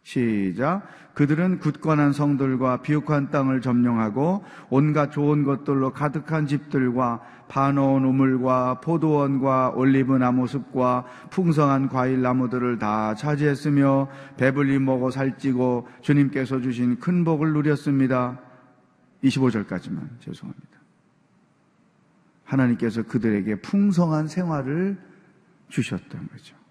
시작. 0.03 0.83
그들은 1.13 1.59
굳건한 1.59 2.11
성들과 2.11 2.81
비옥한 2.81 3.29
땅을 3.29 3.61
점령하고 3.61 4.43
온갖 4.69 5.11
좋은 5.11 5.43
것들로 5.43 5.93
가득한 5.93 6.47
집들과 6.47 7.21
반어온 7.47 8.03
우물과 8.03 8.81
포도원과 8.81 9.73
올리브 9.75 10.15
나무 10.17 10.47
숲과 10.47 11.05
풍성한 11.29 11.89
과일 11.89 12.21
나무들을 12.21 12.79
다 12.79 13.15
차지했으며 13.15 14.09
배불리 14.37 14.79
먹어 14.79 15.11
살찌고 15.11 15.87
주님께서 16.01 16.61
주신 16.61 16.99
큰 16.99 17.23
복을 17.23 17.53
누렸습니다. 17.53 18.39
25절까지만 19.23 20.19
죄송합니다. 20.19 20.79
하나님께서 22.43 23.03
그들에게 23.03 23.61
풍성한 23.61 24.27
생활을 24.27 24.97
주셨던 25.69 26.27
거죠. 26.27 26.62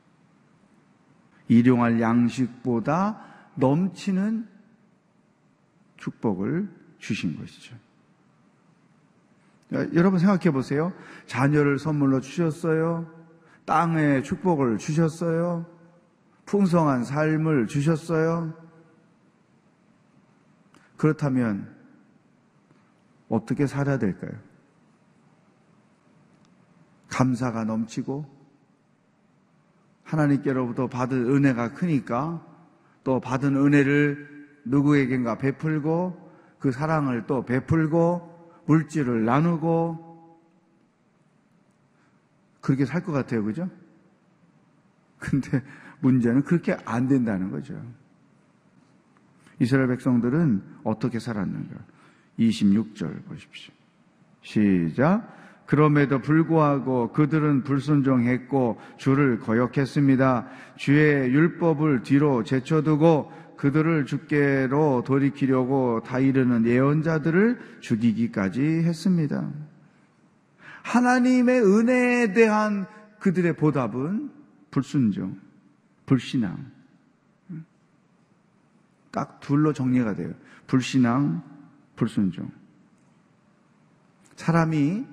일용할 1.52 2.00
양식보다 2.00 3.20
넘치는 3.54 4.48
축복을 5.96 6.68
주신 6.98 7.36
것이죠. 7.38 7.76
여러분 9.94 10.18
생각해 10.18 10.50
보세요. 10.50 10.92
자녀를 11.26 11.78
선물로 11.78 12.20
주셨어요. 12.20 13.06
땅에 13.64 14.22
축복을 14.22 14.78
주셨어요. 14.78 15.66
풍성한 16.44 17.04
삶을 17.04 17.68
주셨어요. 17.68 18.52
그렇다면 20.96 21.74
어떻게 23.28 23.66
살아야 23.66 23.98
될까요? 23.98 24.32
감사가 27.08 27.64
넘치고 27.64 28.31
하나님께로부터 30.12 30.88
받은 30.88 31.34
은혜가 31.34 31.72
크니까 31.74 32.44
또 33.04 33.20
받은 33.20 33.56
은혜를 33.56 34.46
누구에겐가 34.64 35.38
베풀고 35.38 36.30
그 36.58 36.70
사랑을 36.70 37.26
또 37.26 37.44
베풀고 37.44 38.62
물질을 38.66 39.24
나누고 39.24 40.12
그렇게 42.60 42.84
살 42.84 43.02
것 43.02 43.12
같아요. 43.12 43.42
그죠? 43.42 43.68
근데 45.18 45.62
문제는 46.00 46.42
그렇게 46.44 46.76
안 46.84 47.08
된다는 47.08 47.50
거죠. 47.50 47.80
이스라엘 49.58 49.88
백성들은 49.88 50.62
어떻게 50.84 51.18
살았는가? 51.18 51.76
26절 52.38 53.24
보십시오. 53.24 53.74
시작. 54.42 55.41
그럼에도 55.66 56.20
불구하고 56.20 57.12
그들은 57.12 57.62
불순종했고 57.62 58.80
주를 58.98 59.38
거역했습니다. 59.38 60.46
주의 60.76 61.32
율법을 61.32 62.02
뒤로 62.02 62.44
제쳐두고 62.44 63.32
그들을 63.56 64.06
주께로 64.06 65.04
돌이키려고 65.06 66.02
다 66.04 66.18
이르는 66.18 66.66
예언자들을 66.66 67.78
죽이기까지 67.80 68.60
했습니다. 68.60 69.48
하나님의 70.82 71.62
은혜에 71.62 72.32
대한 72.32 72.86
그들의 73.20 73.54
보답은 73.56 74.30
불순종, 74.72 75.38
불신앙. 76.06 76.72
딱 79.12 79.38
둘로 79.40 79.72
정리가 79.72 80.14
돼요. 80.14 80.32
불신앙, 80.66 81.42
불순종. 81.94 82.50
사람이 84.34 85.06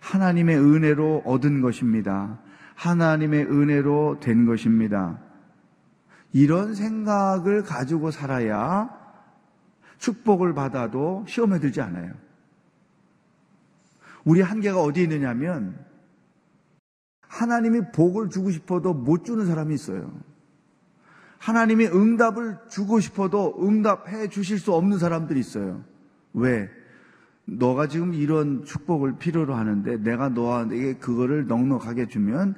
하나님의 0.00 0.58
은혜로 0.58 1.22
얻은 1.24 1.60
것입니다. 1.60 2.38
하나님의 2.74 3.44
은혜로 3.44 4.20
된 4.20 4.46
것입니다. 4.46 5.20
이런 6.32 6.74
생각을 6.74 7.62
가지고 7.62 8.10
살아야 8.10 8.90
축복을 9.98 10.54
받아도 10.54 11.24
시험에 11.28 11.58
들지 11.58 11.80
않아요. 11.80 12.14
우리 14.24 14.40
한계가 14.40 14.80
어디 14.80 15.02
있느냐면 15.02 15.78
하나님이 17.20 17.92
복을 17.92 18.30
주고 18.30 18.50
싶어도 18.50 18.92
못 18.92 19.24
주는 19.24 19.46
사람이 19.46 19.74
있어요. 19.74 20.12
하나님이 21.38 21.86
응답을 21.86 22.58
주고 22.68 23.00
싶어도 23.00 23.56
응답해 23.62 24.28
주실 24.28 24.58
수 24.58 24.74
없는 24.74 24.98
사람들이 24.98 25.40
있어요. 25.40 25.82
왜? 26.34 26.68
너가 27.44 27.88
지금 27.88 28.14
이런 28.14 28.64
축복을 28.64 29.18
필요로 29.18 29.54
하는데 29.54 29.96
내가 29.98 30.28
너에게 30.28 30.94
그거를 30.94 31.46
넉넉하게 31.46 32.06
주면 32.06 32.54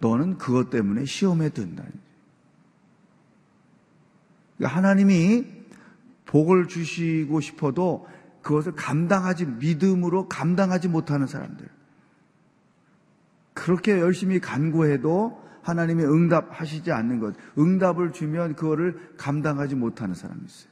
너는 0.00 0.38
그것 0.38 0.70
때문에 0.70 1.04
시험에 1.04 1.48
든다. 1.48 1.84
그러니까 4.56 4.76
하나님이 4.76 5.44
복을 6.26 6.68
주시고 6.68 7.40
싶어도 7.40 8.06
그것을 8.42 8.72
감당하지 8.72 9.46
믿음으로 9.46 10.28
감당하지 10.28 10.88
못하는 10.88 11.26
사람들. 11.26 11.68
그렇게 13.54 13.98
열심히 13.98 14.38
간구해도 14.38 15.44
하나님이 15.62 16.04
응답하시지 16.04 16.92
않는 16.92 17.18
것, 17.18 17.34
응답을 17.58 18.12
주면 18.12 18.54
그거를 18.54 19.14
감당하지 19.16 19.74
못하는 19.74 20.14
사람이 20.14 20.40
있어요. 20.44 20.70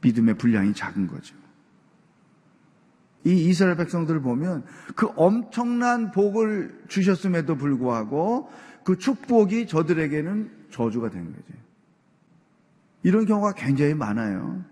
믿음의 0.00 0.38
분량이 0.38 0.72
작은 0.72 1.06
거죠. 1.08 1.34
이 3.26 3.48
이스라엘 3.48 3.76
백성들을 3.76 4.20
보면 4.20 4.64
그 4.94 5.08
엄청난 5.16 6.12
복을 6.12 6.84
주셨음에도 6.86 7.56
불구하고 7.56 8.48
그 8.84 8.96
축복이 8.96 9.66
저들에게는 9.66 10.68
저주가 10.70 11.10
된 11.10 11.24
거죠. 11.24 11.58
이런 13.02 13.26
경우가 13.26 13.54
굉장히 13.54 13.94
많아요. 13.94 14.62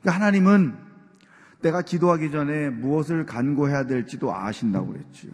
그러니까 0.00 0.14
하나님은 0.14 0.74
내가 1.60 1.82
기도하기 1.82 2.30
전에 2.30 2.70
무엇을 2.70 3.26
간구해야 3.26 3.84
될지도 3.84 4.34
아신다고 4.34 4.92
그랬지요. 4.92 5.30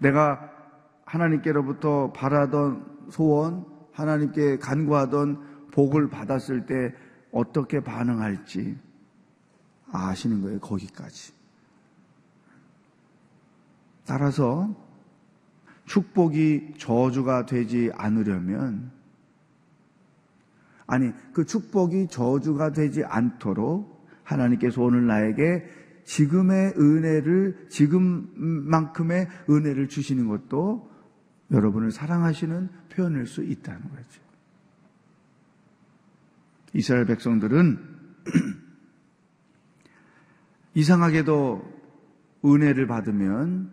내가 0.00 0.50
하나님께로부터 1.04 2.12
바라던 2.12 2.84
소원, 3.10 3.64
하나님께 3.92 4.58
간구하던 4.58 5.70
복을 5.70 6.08
받았을 6.08 6.66
때 6.66 6.92
어떻게 7.30 7.78
반응할지 7.78 8.85
아시는 9.92 10.42
거예요, 10.42 10.60
거기까지. 10.60 11.32
따라서 14.04 14.74
축복이 15.84 16.74
저주가 16.78 17.46
되지 17.46 17.90
않으려면, 17.94 18.90
아니, 20.86 21.12
그 21.32 21.44
축복이 21.44 22.08
저주가 22.08 22.72
되지 22.72 23.04
않도록 23.04 24.06
하나님께서 24.22 24.82
오늘 24.82 25.06
나에게 25.06 25.68
지금의 26.04 26.74
은혜를, 26.78 27.66
지금만큼의 27.68 29.28
은혜를 29.50 29.88
주시는 29.88 30.28
것도 30.28 30.90
여러분을 31.50 31.90
사랑하시는 31.90 32.68
표현일 32.90 33.26
수 33.26 33.42
있다는 33.42 33.82
거죠. 33.90 34.22
이스라엘 36.72 37.06
백성들은 37.06 37.78
이상하게도 40.76 41.74
은혜를 42.44 42.86
받으면 42.86 43.70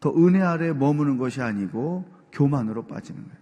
더 0.00 0.10
은혜 0.16 0.40
아래 0.40 0.72
머무는 0.72 1.18
것이 1.18 1.42
아니고 1.42 2.06
교만으로 2.32 2.86
빠지는 2.86 3.22
거예요. 3.22 3.36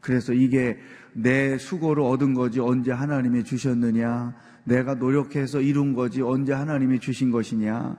그래서 0.00 0.32
이게 0.32 0.76
내 1.12 1.56
수고로 1.56 2.08
얻은 2.08 2.34
거지 2.34 2.58
언제 2.58 2.90
하나님이 2.90 3.44
주셨느냐, 3.44 4.34
내가 4.64 4.94
노력해서 4.94 5.60
이룬 5.60 5.94
거지 5.94 6.20
언제 6.20 6.52
하나님이 6.52 6.98
주신 6.98 7.30
것이냐. 7.30 7.96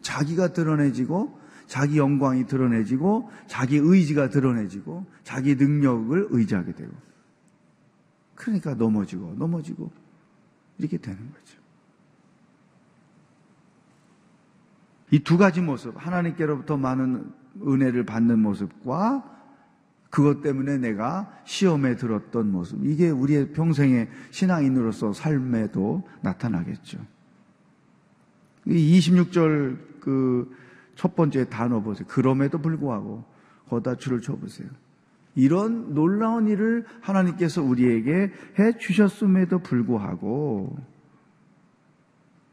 자기가 0.00 0.54
드러내지고, 0.54 1.38
자기 1.66 1.98
영광이 1.98 2.46
드러내지고, 2.46 3.30
자기 3.46 3.76
의지가 3.76 4.30
드러내지고, 4.30 5.04
자기 5.24 5.56
능력을 5.56 6.28
의지하게 6.30 6.72
되고. 6.72 6.92
그러니까 8.34 8.74
넘어지고, 8.74 9.34
넘어지고, 9.36 9.90
이렇게 10.78 10.96
되는 10.96 11.18
거죠. 11.18 11.63
이 15.14 15.20
두 15.22 15.38
가지 15.38 15.60
모습, 15.60 15.94
하나님께로부터 15.96 16.76
많은 16.76 17.30
은혜를 17.66 18.04
받는 18.04 18.38
모습과 18.40 19.30
그것 20.10 20.42
때문에 20.42 20.78
내가 20.78 21.30
시험에 21.44 21.96
들었던 21.96 22.50
모습. 22.50 22.84
이게 22.84 23.10
우리의 23.10 23.52
평생의 23.52 24.08
신앙인으로서 24.30 25.12
삶에도 25.12 26.06
나타나겠죠. 26.22 26.98
이 28.66 28.98
26절 28.98 30.00
그 30.00 30.64
첫 30.96 31.16
번째 31.16 31.48
단어 31.48 31.80
보세요. 31.80 32.06
그럼에도 32.08 32.58
불구하고 32.58 33.24
거다 33.68 33.96
줄을 33.96 34.20
쳐보세요. 34.20 34.68
이런 35.34 35.94
놀라운 35.94 36.46
일을 36.46 36.84
하나님께서 37.00 37.62
우리에게 37.62 38.32
해 38.58 38.78
주셨음에도 38.78 39.60
불구하고 39.60 40.76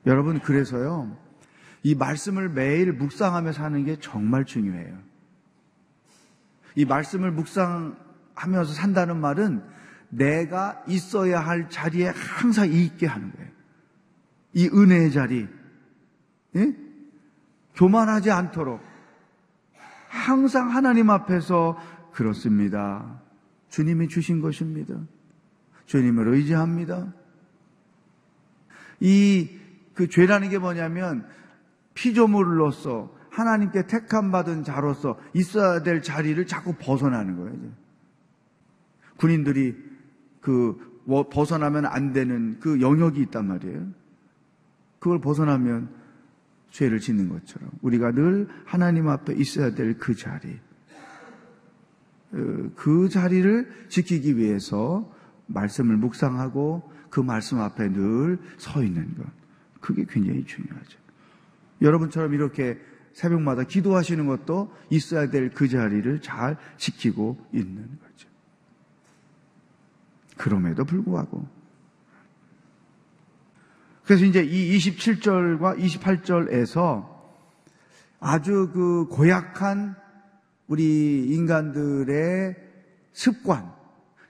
여러분 0.07 0.39
그래서요. 0.39 1.15
이 1.83 1.95
말씀을 1.95 2.49
매일 2.49 2.93
묵상하며 2.93 3.53
사는 3.53 3.83
게 3.85 3.97
정말 3.99 4.45
중요해요. 4.45 4.97
이 6.75 6.85
말씀을 6.85 7.31
묵상하면서 7.31 8.73
산다는 8.73 9.19
말은 9.19 9.63
내가 10.09 10.83
있어야 10.87 11.39
할 11.39 11.69
자리에 11.69 12.09
항상 12.09 12.71
있게 12.71 13.07
하는 13.07 13.31
거예요. 13.31 13.49
이 14.53 14.67
은혜의 14.67 15.11
자리. 15.11 15.47
예? 16.55 16.75
교만하지 17.75 18.31
않도록 18.31 18.81
항상 20.09 20.69
하나님 20.69 21.09
앞에서 21.09 21.77
그렇습니다. 22.11 23.21
주님이 23.69 24.09
주신 24.09 24.41
것입니다. 24.41 24.95
주님을 25.85 26.27
의지합니다. 26.27 27.13
이 28.99 29.61
그 29.93 30.07
죄라는 30.07 30.49
게 30.49 30.57
뭐냐면 30.57 31.27
피조물로서 31.93 33.15
하나님께 33.29 33.87
택함 33.87 34.31
받은 34.31 34.63
자로서 34.63 35.19
있어야 35.33 35.83
될 35.83 36.01
자리를 36.01 36.45
자꾸 36.47 36.75
벗어나는 36.77 37.37
거예요. 37.37 37.71
군인들이 39.17 39.75
그 40.41 41.03
벗어나면 41.05 41.85
안 41.85 42.13
되는 42.13 42.59
그 42.59 42.81
영역이 42.81 43.21
있단 43.23 43.47
말이에요. 43.47 43.87
그걸 44.99 45.19
벗어나면 45.21 45.89
죄를 46.71 46.99
짓는 46.99 47.29
것처럼 47.29 47.69
우리가 47.81 48.11
늘 48.11 48.47
하나님 48.65 49.09
앞에 49.09 49.33
있어야 49.33 49.73
될 49.73 49.97
그 49.97 50.15
자리, 50.15 50.59
어, 52.33 52.69
그 52.75 53.09
자리를 53.09 53.87
지키기 53.89 54.37
위해서 54.37 55.11
말씀을 55.47 55.97
묵상하고 55.97 56.89
그 57.09 57.19
말씀 57.19 57.59
앞에 57.59 57.89
늘 57.91 58.39
서 58.57 58.83
있는 58.83 59.15
것. 59.17 59.25
그게 59.81 60.05
굉장히 60.07 60.45
중요하죠. 60.45 61.00
여러분처럼 61.81 62.33
이렇게 62.33 62.79
새벽마다 63.13 63.63
기도하시는 63.63 64.25
것도 64.27 64.73
있어야 64.89 65.29
될 65.29 65.49
그 65.49 65.67
자리를 65.67 66.21
잘 66.21 66.57
지키고 66.77 67.37
있는 67.53 67.83
거죠. 67.99 68.29
그럼에도 70.37 70.85
불구하고. 70.85 71.47
그래서 74.05 74.25
이제 74.25 74.43
이 74.43 74.77
27절과 74.77 75.77
28절에서 75.79 77.09
아주 78.19 78.69
그 78.73 79.05
고약한 79.07 79.95
우리 80.67 81.27
인간들의 81.27 82.55
습관, 83.13 83.71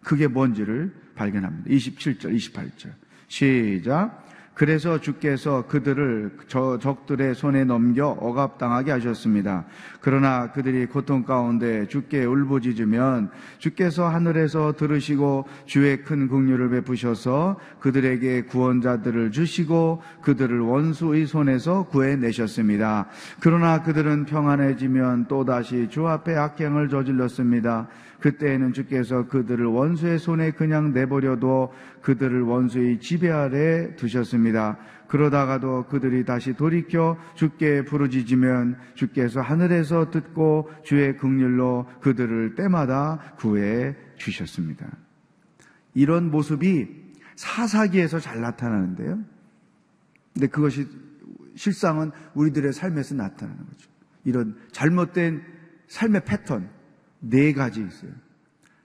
그게 0.04 0.28
뭔지를 0.28 0.94
발견합니다. 1.16 1.70
27절, 1.70 2.36
28절. 2.36 2.94
시작. 3.28 4.26
그래서 4.54 5.00
주께서 5.00 5.66
그들을 5.68 6.38
저 6.48 6.78
적들의 6.78 7.36
손에 7.36 7.64
넘겨 7.64 8.10
억압당하게 8.10 8.92
하셨습니다. 8.92 9.66
그러나 10.02 10.52
그들이 10.52 10.86
고통 10.88 11.24
가운데 11.24 11.88
주께 11.88 12.26
울부짖으면 12.26 13.32
주께서 13.60 14.08
하늘에서 14.10 14.74
들으시고 14.74 15.46
주의 15.66 16.04
큰 16.04 16.28
긍휼을 16.28 16.70
베푸셔서 16.70 17.60
그들에게 17.80 18.44
구원자들을 18.44 19.32
주시고 19.32 20.02
그들을 20.22 20.60
원수의 20.60 21.28
손에서 21.28 21.84
구해내셨습니다. 21.84 23.08
그러나 23.40 23.82
그들은 23.82 24.26
평안해지면 24.26 25.28
또다시 25.28 25.88
주 25.90 26.08
앞에 26.08 26.36
악행을 26.36 26.90
저질렀습니다. 26.90 27.88
그때에는 28.22 28.74
주께서 28.74 29.28
그들을 29.28 29.66
원수의 29.66 30.20
손에 30.20 30.52
그냥 30.52 30.94
내버려둬 30.94 31.72
그들을 32.02 32.42
원수의 32.44 33.00
지배 33.00 33.30
아래 33.30 33.96
두셨습니다. 33.96 34.78
그러다가도 35.08 35.88
그들이 35.88 36.24
다시 36.24 36.54
돌이켜 36.54 37.18
주께 37.36 37.84
부르짖으면 37.84 38.78
주께서 38.96 39.42
하늘에서 39.42 40.10
듣고 40.10 40.70
주의 40.84 41.18
긍휼로 41.18 41.88
그들을 42.00 42.56
때마다 42.56 43.34
구해 43.38 43.96
주셨습니다. 44.16 44.88
이런 45.94 46.32
모습이 46.32 46.88
사사기에서 47.36 48.20
잘 48.20 48.40
나타나는데요. 48.40 49.20
근데 50.34 50.48
그것이 50.48 50.88
실상은 51.56 52.12
우리들의 52.34 52.72
삶에서 52.72 53.16
나타나는 53.16 53.66
거죠. 53.66 53.90
이런 54.24 54.56
잘못된 54.72 55.44
삶의 55.88 56.24
패턴, 56.24 56.70
네 57.22 57.54
가지 57.54 57.82
있어요. 57.82 58.12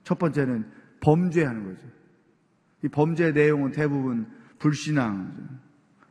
첫 0.03 0.17
번째는 0.17 0.71
범죄하는 1.01 1.65
거죠. 1.65 1.87
이 2.83 2.87
범죄 2.87 3.31
내용은 3.31 3.71
대부분 3.71 4.31
불신앙, 4.59 5.59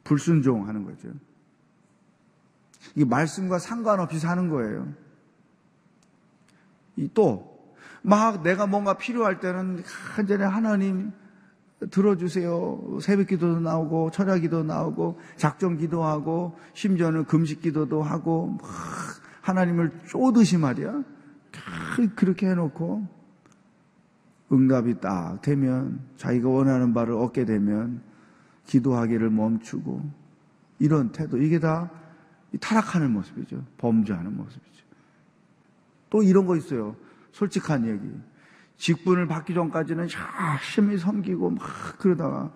불순종하는 0.05 0.85
거죠. 0.85 1.09
이 2.95 3.05
말씀과 3.05 3.59
상관없이 3.59 4.19
사는 4.19 4.49
거예요. 4.49 4.93
또 7.15 7.57
막 8.07 8.45
내가 8.45 8.69
뭔가 8.69 8.97
필요할 8.97 9.41
때는 9.41 9.83
한전에 10.15 10.45
하나님 10.45 11.11
들어주세요. 11.91 13.01
새벽 13.03 13.27
기도도 13.27 13.59
나오고, 13.59 14.13
철야 14.13 14.39
기도 14.39 14.63
나오고, 14.63 15.19
작정 15.37 15.77
기도하고, 15.77 16.57
심지어는 16.73 17.25
금식 17.25 17.61
기도도 17.61 18.05
하고, 18.05 18.59
막 18.63 18.71
하나님을 19.43 19.91
쪼듯이 20.07 20.57
말이야. 20.57 21.03
그렇게 22.15 22.49
해놓고 22.49 23.07
응답이 24.53 25.01
딱 25.01 25.41
되면 25.43 26.01
자기가 26.17 26.49
원하는 26.49 26.95
바를 26.95 27.15
얻게 27.15 27.45
되면 27.45 28.03
기도하기를 28.67 29.31
멈추고 29.31 30.09
이런 30.79 31.11
태도 31.13 31.39
이게 31.39 31.59
다 31.59 31.91
타락하는 32.61 33.13
모습이죠. 33.13 33.65
범죄하는 33.79 34.37
모습이죠. 34.37 34.85
또 36.11 36.23
이런 36.23 36.47
거 36.47 36.57
있어요. 36.57 36.97
솔직한 37.33 37.87
얘기. 37.87 38.09
직분을 38.77 39.27
받기 39.27 39.55
전까지는 39.55 40.09
열심히 40.53 40.99
섬기고 40.99 41.51
막 41.51 41.99
그러다가 41.99 42.53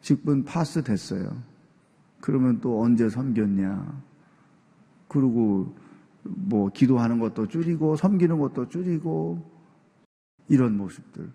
직분 0.00 0.44
파스 0.44 0.82
됐어요. 0.82 1.36
그러면 2.20 2.60
또 2.60 2.80
언제 2.80 3.08
섬겼냐. 3.08 4.02
그리고 5.08 5.74
뭐 6.30 6.70
기도하는 6.70 7.18
것도 7.18 7.48
줄이고 7.48 7.96
섬기는 7.96 8.38
것도 8.38 8.68
줄이고 8.68 9.50
이런 10.48 10.76
모습들. 10.76 11.30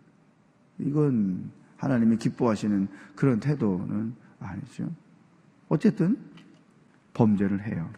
이건 0.79 1.51
하나님이 1.77 2.17
기뻐하시는 2.17 2.87
그런 3.15 3.39
태도는 3.39 4.15
아니죠. 4.39 4.89
어쨌든 5.69 6.17
범죄를 7.13 7.65
해요. 7.65 7.89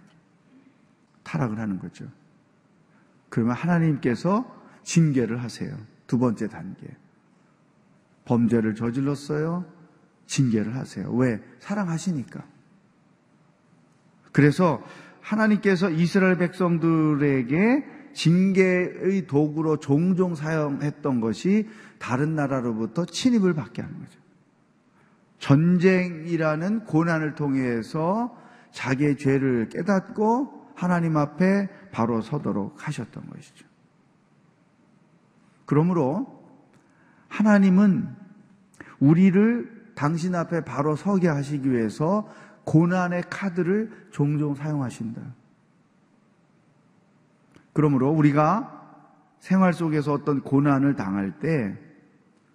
타락을 1.24 1.60
하는 1.60 1.80
거죠. 1.80 2.06
그러면 3.30 3.56
하나님께서 3.56 4.46
징계를 4.84 5.42
하세요. 5.42 5.76
두 6.08 6.18
번째 6.18 6.48
단계. 6.48 6.88
범죄를 8.26 8.76
저질렀어요. 8.76 9.66
징계를 10.28 10.76
하세요. 10.76 11.12
왜? 11.14 11.42
사랑하시니까. 11.60 12.44
그래서 14.32 14.84
하나님께서 15.24 15.90
이스라엘 15.90 16.38
백성들에게 16.38 17.86
징계의 18.14 19.26
도구로 19.28 19.78
종종 19.78 20.36
사용했던 20.36 21.22
것이 21.22 21.68
다른 21.98 22.36
나라로부터 22.36 23.06
침입을 23.06 23.54
받게 23.54 23.82
하는 23.82 23.98
거죠. 23.98 24.20
전쟁이라는 25.40 26.86
고난을 26.86 27.36
통해서 27.36 28.38
자기의 28.72 29.18
죄를 29.18 29.70
깨닫고 29.70 30.72
하나님 30.76 31.18
앞에 31.18 31.70
바로 31.92 32.22
서도록 32.22 32.88
하셨던 32.88 33.30
것이죠. 33.30 33.66
그러므로 35.66 36.44
하나님은 37.30 38.08
우리를 39.00 39.84
당신 39.96 40.36
앞에 40.36 40.64
바로 40.64 40.96
서게 40.96 41.28
하시기 41.28 41.72
위해서 41.72 42.28
고난의 42.66 43.24
카드를 43.30 44.08
종종 44.12 44.56
사용하신다. 44.56 45.22
그러므로 47.74 48.12
우리가 48.12 48.82
생활 49.40 49.74
속에서 49.74 50.14
어떤 50.14 50.42
고난을 50.42 50.96
당할 50.96 51.40
때 51.40 51.78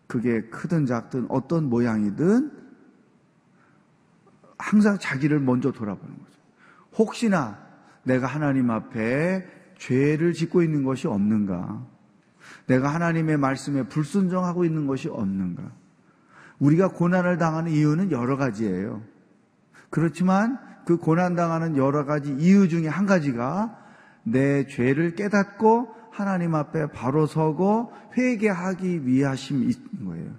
그게 0.07 0.42
크든 0.49 0.87
작든 0.87 1.27
어떤 1.29 1.68
모양이든 1.68 2.51
항상 4.57 4.99
자기를 4.99 5.38
먼저 5.40 5.71
돌아보는 5.71 6.18
거죠. 6.18 6.38
혹시나 6.97 7.59
내가 8.03 8.27
하나님 8.27 8.71
앞에 8.71 9.47
죄를 9.77 10.33
짓고 10.33 10.62
있는 10.62 10.83
것이 10.83 11.07
없는가? 11.07 11.87
내가 12.66 12.88
하나님의 12.88 13.37
말씀에 13.37 13.85
불순종하고 13.85 14.64
있는 14.64 14.87
것이 14.87 15.09
없는가? 15.09 15.71
우리가 16.59 16.88
고난을 16.88 17.38
당하는 17.38 17.71
이유는 17.71 18.11
여러 18.11 18.37
가지예요. 18.37 19.03
그렇지만 19.90 20.59
그 20.85 20.96
고난당하는 20.96 21.77
여러 21.77 22.05
가지 22.05 22.35
이유 22.38 22.68
중에 22.68 22.88
한 22.88 23.07
가지가 23.07 23.77
내 24.22 24.66
죄를 24.66 25.14
깨닫고 25.14 25.94
하나님 26.11 26.55
앞에 26.55 26.90
바로 26.90 27.27
서고 27.27 27.92
회개하기 28.16 29.07
위하심이 29.07 29.66
있는 29.66 30.05
거예요. 30.07 30.31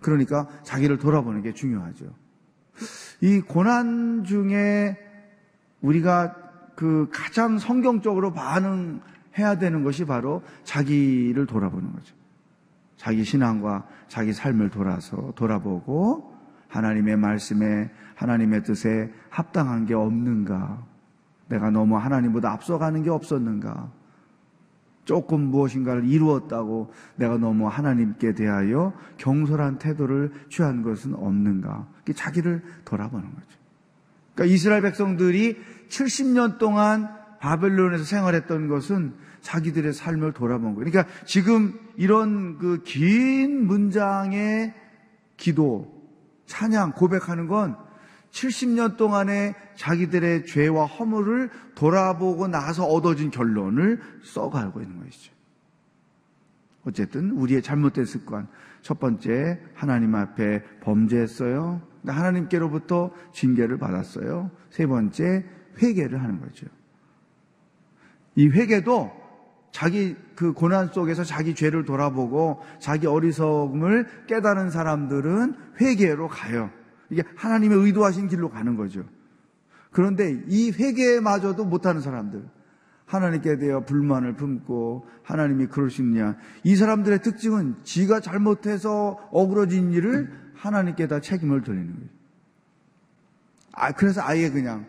그러니까 0.00 0.48
자기를 0.62 0.98
돌아보는 0.98 1.42
게 1.42 1.52
중요하죠. 1.52 2.06
이 3.20 3.40
고난 3.40 4.24
중에 4.24 4.96
우리가 5.80 6.34
그 6.76 7.08
가장 7.12 7.58
성경적으로 7.58 8.32
반응해야 8.32 9.58
되는 9.58 9.82
것이 9.82 10.04
바로 10.04 10.42
자기를 10.64 11.46
돌아보는 11.46 11.92
거죠. 11.92 12.14
자기 12.96 13.24
신앙과 13.24 13.86
자기 14.08 14.32
삶을 14.32 14.70
돌아서 14.70 15.32
돌아보고 15.36 16.37
하나님의 16.68 17.16
말씀에 17.16 17.90
하나님의 18.14 18.64
뜻에 18.64 19.12
합당한 19.30 19.86
게 19.86 19.94
없는가? 19.94 20.84
내가 21.48 21.70
너무 21.70 21.96
하나님보다 21.96 22.52
앞서가는 22.52 23.02
게 23.02 23.10
없었는가? 23.10 23.90
조금 25.04 25.40
무엇인가를 25.40 26.04
이루었다고 26.04 26.92
내가 27.16 27.38
너무 27.38 27.66
하나님께 27.66 28.34
대하여 28.34 28.92
경솔한 29.16 29.78
태도를 29.78 30.32
취한 30.50 30.82
것은 30.82 31.14
없는가? 31.14 31.88
자기를 32.14 32.62
돌아보는 32.84 33.24
거죠. 33.34 33.46
그러니까 34.34 34.54
이스라엘 34.54 34.82
백성들이 34.82 35.56
70년 35.88 36.58
동안 36.58 37.08
바벨론에서 37.40 38.04
생활했던 38.04 38.68
것은 38.68 39.14
자기들의 39.40 39.92
삶을 39.92 40.32
돌아본 40.32 40.74
거예요. 40.74 40.90
그러니까 40.90 41.06
지금 41.24 41.78
이런 41.96 42.58
그 42.58 42.82
긴 42.84 43.66
문장의 43.66 44.74
기도, 45.36 45.97
찬양, 46.48 46.92
고백하는 46.92 47.46
건 47.46 47.76
70년 48.30 48.96
동안의 48.96 49.54
자기들의 49.76 50.46
죄와 50.46 50.86
허물을 50.86 51.50
돌아보고 51.74 52.48
나서 52.48 52.84
얻어진 52.84 53.30
결론을 53.30 54.00
써가고 54.24 54.80
있는 54.82 55.04
것이죠. 55.04 55.32
어쨌든 56.84 57.30
우리의 57.30 57.62
잘못된 57.62 58.04
습관. 58.04 58.48
첫 58.82 58.98
번째, 58.98 59.60
하나님 59.74 60.14
앞에 60.14 60.62
범죄했어요. 60.80 61.82
하나님께로부터 62.06 63.12
징계를 63.32 63.78
받았어요. 63.78 64.50
세 64.70 64.86
번째, 64.86 65.44
회개를 65.82 66.22
하는 66.22 66.40
거죠. 66.40 66.66
이 68.36 68.48
회개도 68.48 69.17
자기 69.70 70.16
그 70.34 70.52
고난 70.52 70.88
속에서 70.88 71.24
자기 71.24 71.54
죄를 71.54 71.84
돌아보고 71.84 72.62
자기 72.80 73.06
어리석음을 73.06 74.26
깨달은 74.26 74.70
사람들은 74.70 75.54
회개로 75.80 76.28
가요. 76.28 76.70
이게 77.10 77.22
하나님의 77.36 77.78
의도하신 77.78 78.28
길로 78.28 78.50
가는 78.50 78.76
거죠. 78.76 79.04
그런데 79.90 80.42
이 80.46 80.70
회개마저도 80.70 81.64
못하는 81.64 82.00
사람들, 82.00 82.44
하나님께 83.06 83.56
대해 83.56 83.84
불만을 83.84 84.36
품고 84.36 85.06
하나님이 85.22 85.66
그러시느냐. 85.66 86.36
이 86.62 86.76
사람들의 86.76 87.22
특징은 87.22 87.76
지가 87.82 88.20
잘못해서 88.20 89.18
어그러진 89.32 89.92
일을 89.92 90.30
하나님께 90.54 91.08
다 91.08 91.20
책임을 91.20 91.62
돌리는 91.62 91.94
거예요. 91.94 92.08
아, 93.72 93.92
그래서 93.92 94.20
아예 94.22 94.50
그냥 94.50 94.86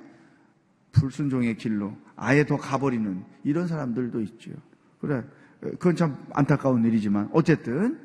불순종의 0.91 1.58
길로 1.58 1.95
아예 2.15 2.45
더 2.45 2.58
가버리는 2.58 3.23
이런 3.43 3.67
사람들도 3.67 4.21
있죠. 4.21 4.52
그래, 4.99 5.23
그건 5.62 5.95
참 5.95 6.25
안타까운 6.34 6.84
일이지만 6.86 7.30
어쨌든 7.34 7.99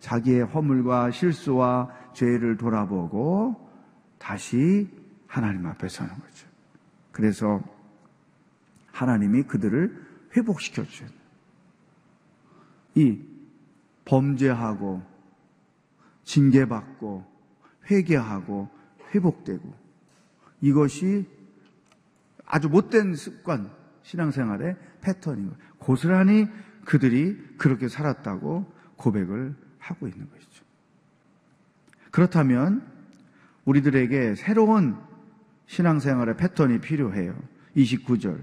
자기의 0.00 0.44
허물과 0.44 1.10
실수와 1.10 1.90
죄를 2.14 2.56
돌아보고 2.56 3.68
다시 4.18 4.88
하나님 5.26 5.66
앞에 5.66 5.88
서는 5.88 6.12
거죠. 6.14 6.48
그래서 7.12 7.62
하나님이 8.92 9.44
그들을 9.44 10.06
회복시켜 10.36 10.84
주셔요. 10.84 11.08
이 12.94 13.20
범죄하고 14.04 15.02
징계받고 16.24 17.24
회개하고 17.90 18.68
회복되고 19.14 19.74
이것이 20.60 21.26
아주 22.48 22.68
못된 22.68 23.14
습관 23.14 23.70
신앙생활의 24.02 24.76
패턴인 25.02 25.50
거예요. 25.50 25.58
고스란히 25.78 26.48
그들이 26.84 27.36
그렇게 27.58 27.88
살았다고 27.88 28.72
고백을 28.96 29.54
하고 29.78 30.08
있는 30.08 30.28
것이죠. 30.30 30.64
그렇다면 32.10 32.86
우리들에게 33.66 34.34
새로운 34.34 34.96
신앙생활의 35.66 36.38
패턴이 36.38 36.80
필요해요. 36.80 37.38
29절. 37.76 38.42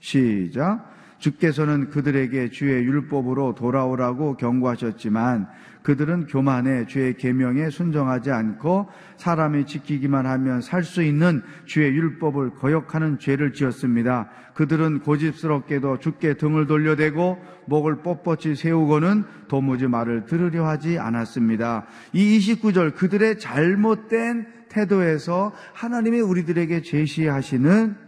시작. 0.00 0.92
주께서는 1.24 1.88
그들에게 1.88 2.50
주의 2.50 2.84
율법으로 2.84 3.54
돌아오라고 3.54 4.36
경고하셨지만 4.36 5.48
그들은 5.82 6.26
교만해 6.26 6.84
주의 6.84 7.16
계명에 7.16 7.70
순종하지 7.70 8.30
않고 8.30 8.88
사람이 9.16 9.64
지키기만 9.64 10.26
하면 10.26 10.60
살 10.60 10.84
수 10.84 11.02
있는 11.02 11.42
주의 11.64 11.90
율법을 11.92 12.50
거역하는 12.56 13.18
죄를 13.18 13.54
지었습니다. 13.54 14.28
그들은 14.52 15.00
고집스럽게도 15.00 15.98
주께 15.98 16.34
등을 16.34 16.66
돌려대고 16.66 17.38
목을 17.66 18.02
뻣뻣이 18.02 18.54
세우고는 18.54 19.24
도무지 19.48 19.86
말을 19.86 20.26
들으려 20.26 20.66
하지 20.66 20.98
않았습니다. 20.98 21.86
이 22.12 22.38
29절 22.38 22.96
그들의 22.96 23.38
잘못된 23.38 24.46
태도에서 24.68 25.52
하나님이 25.72 26.20
우리들에게 26.20 26.82
제시하시는 26.82 28.03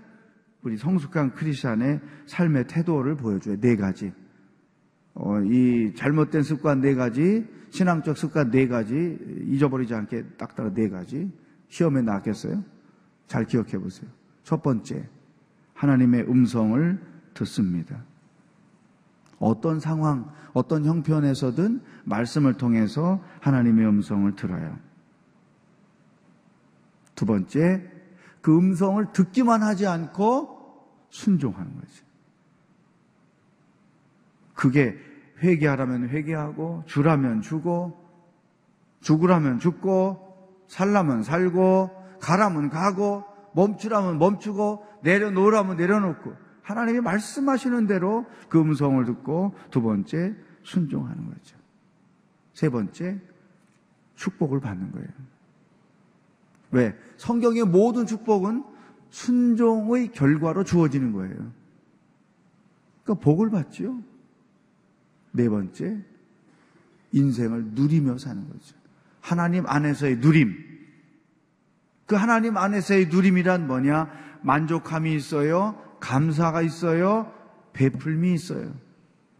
우리 0.66 0.76
성숙한 0.76 1.30
크리스천의 1.30 2.00
삶의 2.26 2.66
태도를 2.66 3.16
보여줘요. 3.16 3.56
네 3.60 3.76
가지. 3.76 4.12
어, 5.14 5.40
이 5.42 5.94
잘못된 5.94 6.42
습관 6.42 6.80
네 6.80 6.96
가지, 6.96 7.46
신앙적 7.70 8.18
습관 8.18 8.50
네 8.50 8.66
가지, 8.66 9.16
잊어버리지 9.46 9.94
않게 9.94 10.24
딱 10.36 10.56
따라 10.56 10.72
네 10.74 10.88
가지. 10.88 11.30
시험에 11.68 12.02
나왔겠어요? 12.02 12.64
잘 13.28 13.44
기억해 13.44 13.78
보세요. 13.78 14.10
첫 14.42 14.60
번째, 14.64 15.08
하나님의 15.74 16.22
음성을 16.22 17.00
듣습니다. 17.34 18.02
어떤 19.38 19.78
상황, 19.78 20.32
어떤 20.52 20.84
형편에서든 20.84 21.80
말씀을 22.06 22.54
통해서 22.54 23.22
하나님의 23.40 23.86
음성을 23.86 24.34
들어요. 24.34 24.76
두 27.14 27.24
번째, 27.24 27.88
그 28.40 28.58
음성을 28.58 29.12
듣기만 29.12 29.62
하지 29.62 29.86
않고 29.86 30.55
순종하는 31.16 31.74
거죠. 31.74 32.04
그게 34.54 34.98
회개하라면 35.42 36.10
회개하고 36.10 36.84
주라면 36.86 37.40
주고 37.40 38.04
죽으라면 39.00 39.58
죽고 39.58 40.64
살라면 40.68 41.22
살고 41.22 41.90
가라면 42.20 42.70
가고 42.70 43.24
멈추라면 43.54 44.18
멈추고 44.18 44.84
내려놓으라면 45.02 45.76
내려놓고 45.76 46.34
하나님이 46.62 47.00
말씀하시는 47.00 47.86
대로 47.86 48.26
그 48.48 48.60
음성을 48.60 49.02
듣고 49.04 49.54
두 49.70 49.80
번째 49.82 50.34
순종하는 50.64 51.26
거죠. 51.26 51.56
세 52.52 52.68
번째 52.68 53.20
축복을 54.16 54.60
받는 54.60 54.92
거예요. 54.92 55.08
왜? 56.72 56.98
성경의 57.16 57.64
모든 57.64 58.06
축복은 58.06 58.75
순종의 59.16 60.12
결과로 60.12 60.62
주어지는 60.62 61.12
거예요. 61.12 61.34
그러니까 63.02 63.24
복을 63.24 63.48
받지요. 63.48 63.98
네 65.32 65.48
번째, 65.48 66.04
인생을 67.12 67.68
누리며 67.68 68.18
사는 68.18 68.46
거죠. 68.46 68.76
하나님 69.20 69.66
안에서의 69.66 70.18
누림. 70.18 70.54
그 72.04 72.14
하나님 72.14 72.58
안에서의 72.58 73.08
누림이란 73.08 73.66
뭐냐? 73.66 74.10
만족함이 74.42 75.14
있어요. 75.14 75.82
감사가 75.98 76.60
있어요. 76.60 77.32
베풀미 77.72 78.34
있어요. 78.34 78.74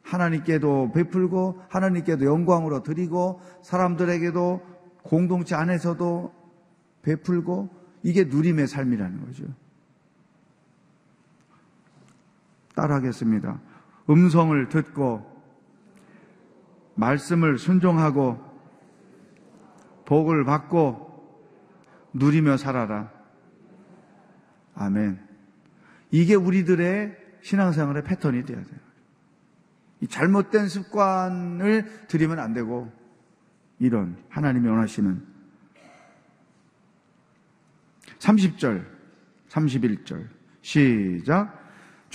하나님께도 0.03 0.93
베풀고 0.93 1.61
하나님께도 1.69 2.25
영광으로 2.25 2.83
드리고 2.83 3.43
사람들에게도 3.63 4.63
공동체 5.03 5.55
안에서도 5.55 6.33
베풀고 7.03 7.69
이게 8.05 8.25
누림의 8.25 8.69
삶이라는 8.69 9.27
거죠. 9.27 9.45
따라하겠습니다. 12.77 13.61
음성을 14.09 14.69
듣고 14.69 15.35
말씀을 16.95 17.59
순종하고 17.59 18.39
복을 20.05 20.45
받고 20.45 21.05
누리며 22.13 22.57
살아라. 22.57 23.11
아멘. 24.75 25.21
이게 26.11 26.35
우리들의 26.35 27.17
신앙생활의 27.43 28.05
패턴이 28.05 28.45
되어야 28.45 28.63
돼요. 28.63 28.79
이 30.01 30.07
잘못된 30.07 30.69
습관을 30.69 32.07
들이면 32.07 32.39
안 32.39 32.53
되고 32.53 32.93
이런 33.79 34.17
하나님이 34.29 34.69
원하시는 34.69 35.27
30절, 38.19 38.87
31절 39.49 40.29
시작 40.63 41.66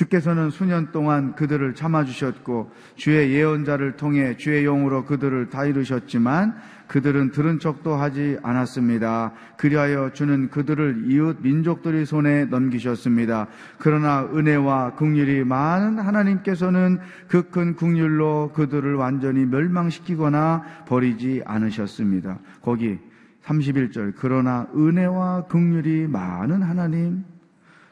주께서는 0.02 0.50
수년 0.50 0.92
동안 0.92 1.36
그들을 1.36 1.76
참아주셨고 1.76 2.72
주의 2.96 3.34
예언자를 3.34 3.98
통해 3.98 4.36
주의 4.36 4.66
용으로 4.66 5.06
그들을 5.06 5.50
다 5.50 5.66
이루셨지만 5.66 6.56
그들은 6.88 7.30
들은 7.32 7.60
척도 7.60 7.94
하지 7.94 8.38
않았습니다. 8.42 9.34
그리하여 9.58 10.12
주는 10.14 10.50
그들을 10.50 11.04
이웃 11.06 11.38
민족들의 11.42 12.06
손에 12.08 12.46
넘기셨습니다. 12.46 13.48
그러나 13.78 14.28
은혜와 14.34 14.96
국률이 14.96 15.44
많은 15.44 16.00
하나님께서는 16.00 17.00
그큰 17.28 17.76
국률로 17.76 18.52
그들을 18.56 18.96
완전히 18.96 19.46
멸망시키거나 19.46 20.86
버리지 20.88 21.44
않으셨습니다. 21.46 22.40
거기 22.64 22.98
31절 23.44 24.14
그러나 24.18 24.68
은혜와 24.76 25.44
국률이 25.44 26.08
많은 26.08 26.64
하나님 26.64 27.24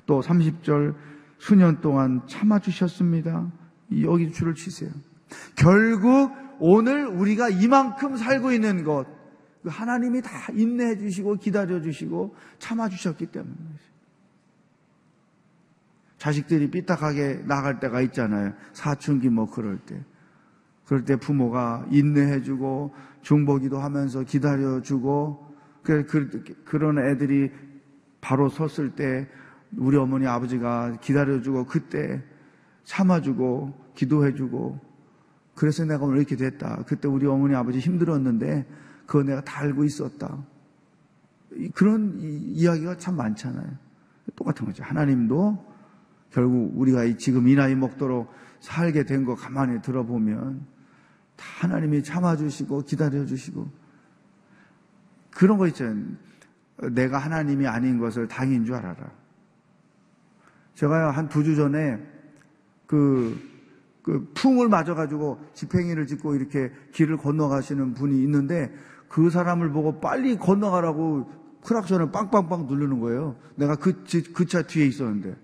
또 0.08 0.22
30절 0.22 0.96
수년 1.40 1.82
동안 1.82 2.22
참아주셨습니다. 2.28 3.52
여기 4.04 4.32
줄을 4.32 4.54
치세요. 4.54 4.92
결국 5.56 6.32
오늘 6.60 7.08
우리가 7.08 7.50
이만큼 7.50 8.18
살고 8.18 8.52
있는 8.52 8.84
것, 8.84 9.08
그 9.64 9.70
하나님이 9.70 10.22
다 10.22 10.30
인내해 10.54 10.98
주시고 10.98 11.36
기다려 11.36 11.82
주시고 11.82 12.36
참아 12.60 12.90
주셨기 12.90 13.28
때문이죠. 13.28 13.90
자식들이 16.18 16.70
삐딱하게 16.70 17.44
나갈 17.46 17.80
때가 17.80 18.02
있잖아요. 18.02 18.54
사춘기 18.74 19.30
뭐 19.30 19.50
그럴 19.50 19.80
때. 19.80 20.04
그럴 20.86 21.06
때 21.06 21.16
부모가 21.16 21.86
인내해 21.92 22.42
주고 22.42 22.94
중보기도 23.22 23.80
하면서 23.80 24.24
기다려 24.24 24.82
주고 24.82 25.48
그, 25.84 26.06
그, 26.06 26.30
그런 26.66 27.00
애들이 27.00 27.52
바로 28.20 28.50
섰을 28.50 28.96
때 28.96 29.28
우리 29.78 29.98
어머니 29.98 30.26
아버지가 30.28 30.98
기다려주고 31.02 31.66
그때 31.66 32.24
참아주고 32.86 33.92
기도해주고 33.96 34.80
그래서 35.56 35.86
내가 35.86 36.06
오늘 36.06 36.18
이렇게 36.18 36.36
됐다. 36.36 36.84
그때 36.88 37.08
우리 37.08 37.28
어머니 37.28 37.54
아버지 37.56 37.80
힘들었는데 37.80 38.66
그거 39.06 39.24
내가 39.24 39.44
다 39.44 39.60
알고 39.62 39.84
있었다. 39.84 40.44
그런 41.74 42.16
이야기가 42.20 42.98
참 42.98 43.18
많잖아요. 43.18 43.70
똑같은 44.36 44.66
거죠. 44.66 44.84
하나님도 44.84 45.66
결국 46.32 46.72
우리가 46.80 47.18
지금 47.18 47.48
이 47.48 47.56
나이 47.56 47.76
먹도록 47.76 48.32
살게 48.62 49.04
된 49.06 49.26
거 49.26 49.36
가만히 49.36 49.82
들어보면 49.82 50.66
다 51.36 51.46
하나님이 51.62 52.04
참아주시고 52.04 52.84
기다려주시고 52.84 53.70
그런 55.32 55.58
거 55.58 55.68
있잖아요. 55.68 56.06
내가 56.92 57.18
하나님이 57.18 57.68
아닌 57.68 58.00
것을 58.00 58.28
당인 58.28 58.64
줄 58.66 58.76
알아라. 58.76 59.12
제가 60.80 61.12
한 61.12 61.28
두 61.28 61.44
주 61.44 61.58
전에 61.58 62.00
그, 62.88 63.38
그 64.02 64.32
풍을 64.34 64.70
맞아가지고 64.70 65.38
집행이를 65.54 66.08
짓고 66.08 66.36
이렇게 66.36 66.72
길을 66.94 67.18
건너가시는 67.18 67.94
분이 67.96 68.24
있는데 68.24 68.74
그 69.10 69.30
사람을 69.30 69.72
보고 69.72 70.00
빨리 70.00 70.38
건너가라고 70.38 71.30
크락션을 71.66 72.12
빵빵빵 72.12 72.68
누르는 72.68 73.02
거예요. 73.02 73.36
내가 73.56 73.76
그, 73.76 74.04
그 74.34 74.46
차 74.46 74.62
뒤에 74.62 74.86
있었는데. 74.86 75.36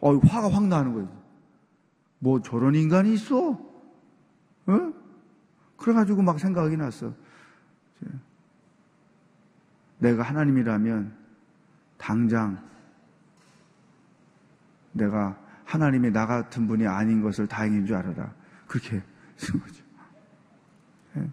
어, 0.00 0.16
화가 0.18 0.48
확 0.52 0.68
나는 0.68 0.94
거예요. 0.94 1.08
뭐 2.20 2.40
저런 2.40 2.76
인간이 2.76 3.14
있어? 3.14 3.50
어? 3.50 4.92
그래가지고 5.76 6.22
막 6.22 6.38
생각이 6.38 6.76
났어. 6.76 7.12
내가 9.98 10.22
하나님이라면 10.22 11.12
당장 11.98 12.62
내가 14.92 15.38
하나님이 15.64 16.10
나 16.10 16.26
같은 16.26 16.66
분이 16.66 16.86
아닌 16.86 17.22
것을 17.22 17.46
다행인 17.46 17.86
줄 17.86 17.96
알아라. 17.96 18.34
그렇게 18.66 19.02
쓴 19.36 19.60
거죠. 19.60 19.82
네. 21.14 21.28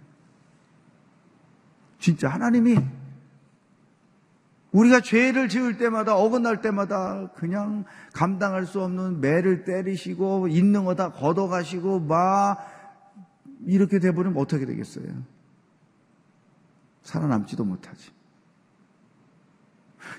진짜 2.00 2.30
하나님이 2.30 2.78
우리가 4.72 5.02
죄를 5.02 5.50
지을 5.50 5.78
때마다 5.78 6.16
어긋날 6.16 6.62
때마다 6.62 7.32
그냥 7.34 7.86
감당할 8.14 8.66
수 8.66 8.82
없는 8.82 9.20
매를 9.20 9.64
때리시고 9.64 10.48
있는 10.48 10.86
거 10.86 10.94
다 10.96 11.12
걷어가시고 11.12 12.02
막 12.02 12.58
이렇게 13.66 14.00
돼버리면 14.00 14.38
어떻게 14.38 14.66
되겠어요? 14.66 15.06
살아남지도 17.04 17.66
못하지. 17.66 18.12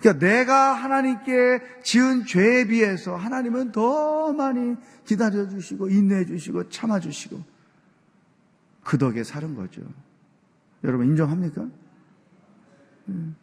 그러니까 0.00 0.24
내가 0.24 0.72
하나님께 0.72 1.62
지은 1.82 2.26
죄에 2.26 2.66
비해서 2.66 3.16
하나님은 3.16 3.72
더 3.72 4.32
많이 4.32 4.76
기다려 5.04 5.48
주시고 5.48 5.88
인내해 5.88 6.24
주시고 6.24 6.68
참아 6.68 7.00
주시고 7.00 7.42
그 8.84 8.98
덕에 8.98 9.24
사는 9.24 9.54
거죠. 9.54 9.82
여러분 10.84 11.06
인정합니까? 11.06 11.66
음. 13.08 13.36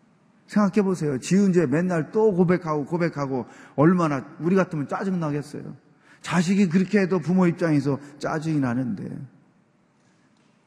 생각해 0.48 0.82
보세요. 0.82 1.20
지은 1.20 1.54
죄 1.54 1.66
맨날 1.66 2.12
또 2.12 2.34
고백하고 2.34 2.86
고백하고 2.86 3.46
얼마나 3.76 4.26
우리 4.40 4.56
같으면 4.56 4.88
짜증 4.88 5.20
나겠어요. 5.20 5.76
자식이 6.22 6.70
그렇게 6.70 7.00
해도 7.00 7.20
부모 7.20 7.48
입장에서 7.48 8.00
짜증이 8.18 8.60
나는데 8.60 9.10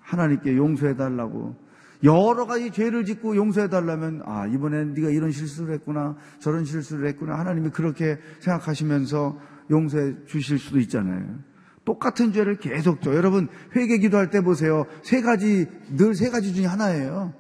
하나님께 0.00 0.56
용서해 0.56 0.96
달라고 0.96 1.56
여러 2.02 2.46
가지 2.46 2.70
죄를 2.70 3.04
짓고 3.04 3.36
용서해 3.36 3.68
달라면 3.68 4.22
아 4.24 4.46
이번엔 4.46 4.94
네가 4.94 5.10
이런 5.10 5.30
실수를 5.30 5.74
했구나 5.74 6.16
저런 6.38 6.64
실수를 6.64 7.06
했구나 7.08 7.38
하나님이 7.38 7.70
그렇게 7.70 8.18
생각하시면서 8.40 9.38
용서해 9.70 10.24
주실 10.26 10.58
수도 10.58 10.78
있잖아요. 10.80 11.38
똑같은 11.84 12.32
죄를 12.32 12.56
계속 12.56 13.02
져 13.02 13.14
여러분 13.14 13.48
회개 13.76 13.98
기도할 13.98 14.30
때 14.30 14.40
보세요 14.42 14.86
세 15.02 15.20
가지 15.20 15.66
늘 15.96 16.14
세 16.14 16.30
가지 16.30 16.54
중에 16.54 16.66
하나예요. 16.66 17.34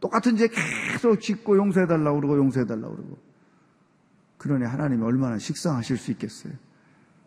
똑같은 0.00 0.36
죄 0.36 0.48
계속 0.48 1.20
짓고 1.20 1.56
용서해 1.56 1.86
달라고 1.86 2.16
그러고 2.20 2.36
용서해 2.38 2.66
달라고 2.66 2.96
그러고 2.96 3.18
그러니 4.38 4.64
하나님이 4.64 5.02
얼마나 5.04 5.38
식상하실 5.38 5.96
수 5.98 6.10
있겠어요. 6.12 6.52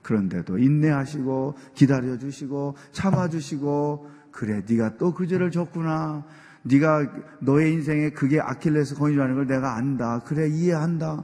그런데도 0.01 0.57
인내하시고 0.57 1.55
기다려 1.75 2.17
주시고 2.17 2.75
참아 2.91 3.29
주시고 3.29 4.09
그래 4.31 4.63
네가 4.67 4.97
또 4.97 5.13
그 5.13 5.27
죄를 5.27 5.51
졌구나 5.51 6.25
네가 6.63 7.11
너의 7.41 7.73
인생에 7.73 8.11
그게 8.11 8.39
아킬레스 8.39 8.95
건이라는 8.95 9.35
걸 9.35 9.47
내가 9.47 9.75
안다. 9.75 10.19
그래 10.19 10.47
이해한다. 10.47 11.23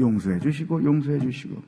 용서해 0.00 0.40
주시고 0.40 0.84
용서해 0.84 1.18
주시고 1.20 1.62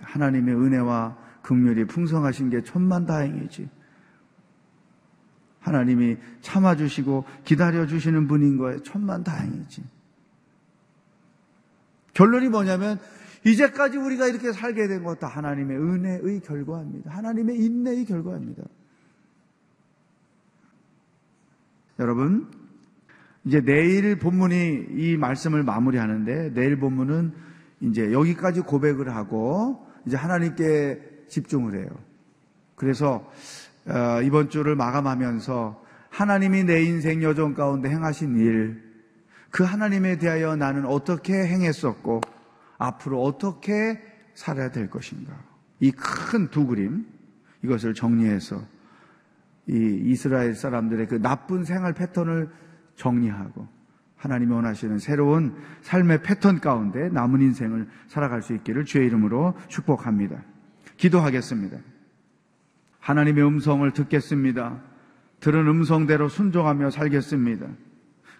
하나님의 0.00 0.54
은혜와 0.54 1.16
긍휼이 1.42 1.86
풍성하신 1.86 2.50
게 2.50 2.62
천만다행이지. 2.62 3.68
하나님이 5.60 6.16
참아 6.40 6.76
주시고 6.76 7.24
기다려 7.44 7.86
주시는 7.86 8.26
분인 8.26 8.58
거에 8.58 8.82
천만다행이지. 8.82 9.82
결론이 12.12 12.48
뭐냐면 12.48 12.98
이제까지 13.46 13.98
우리가 13.98 14.26
이렇게 14.26 14.52
살게 14.52 14.88
된 14.88 15.04
것도 15.04 15.26
하나님의 15.26 15.78
은혜의 15.78 16.40
결과입니다. 16.40 17.10
하나님의 17.10 17.56
인내의 17.56 18.04
결과입니다. 18.04 18.62
여러분, 21.98 22.50
이제 23.44 23.60
내일 23.60 24.18
본문이 24.18 24.86
이 24.96 25.16
말씀을 25.16 25.62
마무리하는데 25.62 26.54
내일 26.54 26.78
본문은 26.78 27.32
이제 27.80 28.12
여기까지 28.12 28.62
고백을 28.62 29.14
하고 29.14 29.86
이제 30.06 30.16
하나님께 30.16 31.26
집중을 31.28 31.78
해요. 31.78 31.88
그래서 32.74 33.30
어, 33.86 34.22
이번 34.22 34.48
주를 34.48 34.76
마감하면서 34.76 35.84
하나님이 36.10 36.64
내 36.64 36.82
인생 36.84 37.22
여정 37.22 37.54
가운데 37.54 37.90
행하신 37.90 38.36
일, 38.38 38.82
그 39.50 39.62
하나님에 39.62 40.18
대하여 40.18 40.56
나는 40.56 40.86
어떻게 40.86 41.34
행했었고 41.34 42.20
앞으로 42.78 43.22
어떻게 43.22 44.00
살아야 44.34 44.70
될 44.70 44.88
것인가. 44.88 45.32
이 45.80 45.92
큰 45.92 46.48
두 46.50 46.66
그림 46.66 47.06
이것을 47.62 47.94
정리해서 47.94 48.62
이 49.68 50.02
이스라엘 50.04 50.54
사람들의 50.54 51.06
그 51.08 51.20
나쁜 51.20 51.64
생활 51.64 51.94
패턴을 51.94 52.50
정리하고 52.96 53.66
하나님이 54.16 54.52
원하시는 54.52 54.98
새로운 54.98 55.54
삶의 55.82 56.22
패턴 56.22 56.60
가운데 56.60 57.08
남은 57.10 57.42
인생을 57.42 57.88
살아갈 58.06 58.42
수 58.42 58.54
있기를 58.54 58.84
주의 58.84 59.06
이름으로 59.06 59.54
축복합니다. 59.68 60.42
기도하겠습니다. 60.96 61.78
하나님의 63.00 63.46
음성을 63.46 63.90
듣겠습니다. 63.90 64.80
들은 65.40 65.66
음성대로 65.66 66.28
순종하며 66.28 66.90
살겠습니다. 66.90 67.66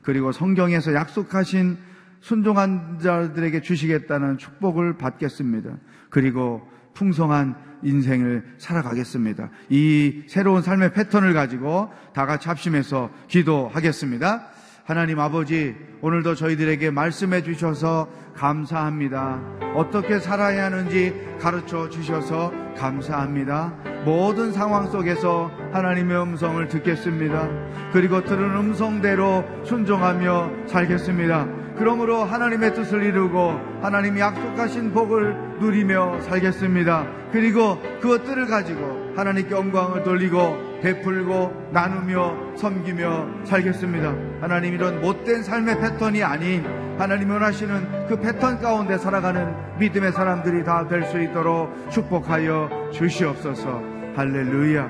그리고 0.02 0.32
성경에서 0.32 0.94
약속하신 0.94 1.76
순종한 2.20 2.98
자들에게 2.98 3.60
주시겠다는 3.60 4.38
축복을 4.38 4.96
받겠습니다. 4.96 5.76
그리고 6.08 6.66
풍성한 6.94 7.56
인생을 7.82 8.44
살아가겠습니다. 8.58 9.50
이 9.68 10.22
새로운 10.26 10.62
삶의 10.62 10.92
패턴을 10.94 11.34
가지고 11.34 11.90
다 12.14 12.26
같이 12.26 12.48
합심해서 12.48 13.10
기도하겠습니다. 13.28 14.48
하나님 14.84 15.18
아버지, 15.18 15.74
오늘도 16.02 16.34
저희들에게 16.34 16.90
말씀해 16.90 17.42
주셔서 17.42 18.10
감사합니다. 18.34 19.40
어떻게 19.74 20.18
살아야 20.18 20.66
하는지 20.66 21.14
가르쳐 21.40 21.88
주셔서 21.88 22.52
감사합니다. 22.76 23.72
모든 24.04 24.52
상황 24.52 24.90
속에서 24.90 25.50
하나님의 25.72 26.20
음성을 26.20 26.68
듣겠습니다. 26.68 27.48
그리고 27.92 28.22
들은 28.24 28.56
음성대로 28.56 29.44
순종하며 29.64 30.66
살겠습니다. 30.66 31.63
그러므로 31.76 32.24
하나님의 32.24 32.74
뜻을 32.74 33.02
이루고 33.02 33.58
하나님이 33.82 34.20
약속하신 34.20 34.92
복을 34.92 35.58
누리며 35.60 36.20
살겠습니다. 36.22 37.06
그리고 37.32 37.78
그것들을 38.00 38.46
가지고 38.46 39.12
하나님께 39.16 39.54
영광을 39.54 40.02
돌리고 40.04 40.80
베풀고 40.82 41.70
나누며 41.72 42.56
섬기며 42.56 43.44
살겠습니다. 43.44 44.14
하나님 44.40 44.74
이런 44.74 45.00
못된 45.00 45.42
삶의 45.42 45.80
패턴이 45.80 46.22
아닌 46.22 46.64
하나님이 46.98 47.30
원하시는 47.32 48.06
그 48.06 48.20
패턴 48.20 48.60
가운데 48.60 48.96
살아가는 48.98 49.52
믿음의 49.78 50.12
사람들이 50.12 50.62
다 50.64 50.86
될 50.86 51.02
수 51.04 51.20
있도록 51.20 51.90
축복하여 51.90 52.90
주시옵소서. 52.92 53.82
할렐루야. 54.14 54.88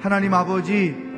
하나님 0.00 0.34
아버지 0.34 1.09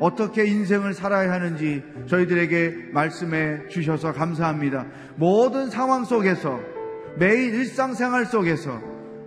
어떻게 0.00 0.44
인생을 0.46 0.94
살아야 0.94 1.32
하는지 1.32 1.82
저희들에게 2.06 2.90
말씀해 2.92 3.68
주셔서 3.68 4.12
감사합니다. 4.12 4.86
모든 5.16 5.70
상황 5.70 6.04
속에서 6.04 6.60
매일 7.16 7.54
일상생활 7.54 8.26
속에서 8.26 8.80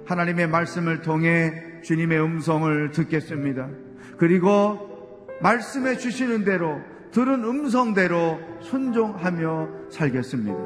하나님의 0.05 0.47
말씀을 0.47 1.01
통해 1.01 1.53
주님의 1.83 2.21
음성을 2.21 2.91
듣겠습니다. 2.91 3.69
그리고 4.17 5.25
말씀해 5.41 5.97
주시는 5.97 6.43
대로 6.43 6.79
들은 7.11 7.43
음성대로 7.43 8.39
순종하며 8.61 9.89
살겠습니다. 9.89 10.57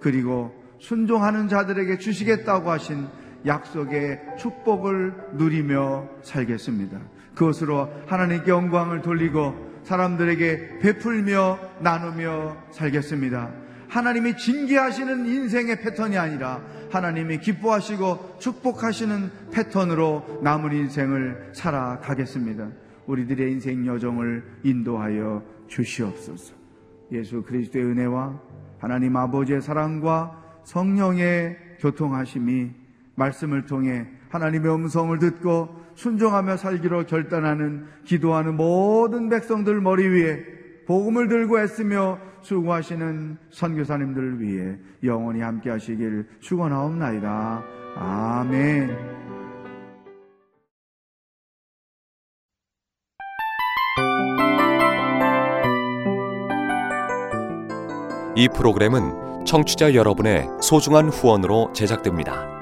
그리고 0.00 0.52
순종하는 0.78 1.48
자들에게 1.48 1.98
주시겠다고 1.98 2.70
하신 2.70 3.06
약속의 3.46 4.20
축복을 4.38 5.14
누리며 5.34 6.08
살겠습니다. 6.22 6.98
그것으로 7.34 7.90
하나님께 8.06 8.50
영광을 8.50 9.02
돌리고 9.02 9.72
사람들에게 9.84 10.78
베풀며 10.80 11.58
나누며 11.80 12.56
살겠습니다. 12.70 13.50
하나님이 13.88 14.36
징계하시는 14.36 15.26
인생의 15.26 15.82
패턴이 15.82 16.16
아니라 16.16 16.62
하나님이 16.90 17.38
기뻐하시고 17.38 18.36
축복하시는 18.38 19.30
패턴으로 19.52 20.40
남은 20.42 20.72
인생을 20.72 21.50
살아가겠습니다. 21.54 22.68
우리들의 23.06 23.52
인생 23.52 23.86
여정을 23.86 24.44
인도하여 24.62 25.42
주시옵소서. 25.68 26.54
예수 27.12 27.42
그리스도의 27.42 27.84
은혜와 27.84 28.40
하나님 28.78 29.16
아버지의 29.16 29.60
사랑과 29.60 30.42
성령의 30.64 31.58
교통하심이 31.80 32.70
말씀을 33.14 33.66
통해 33.66 34.06
하나님의 34.30 34.74
음성을 34.74 35.18
듣고 35.18 35.81
순종하며 35.94 36.56
살기로 36.56 37.06
결단하는 37.06 37.86
기도하는 38.04 38.56
모든 38.56 39.28
백성들 39.28 39.80
머리 39.80 40.06
위에 40.08 40.44
복음을 40.86 41.28
들고 41.28 41.60
애쓰며 41.60 42.18
수고하시는 42.42 43.38
선교사님들을 43.50 44.40
위해 44.40 44.76
영원히 45.04 45.40
함께 45.40 45.70
하시길 45.70 46.26
축원하옵나이다. 46.40 47.62
아멘. 47.96 49.22
이 58.34 58.48
프로그램은 58.48 59.44
청취자 59.44 59.94
여러분의 59.94 60.48
소중한 60.62 61.08
후원으로 61.10 61.72
제작됩니다. 61.74 62.61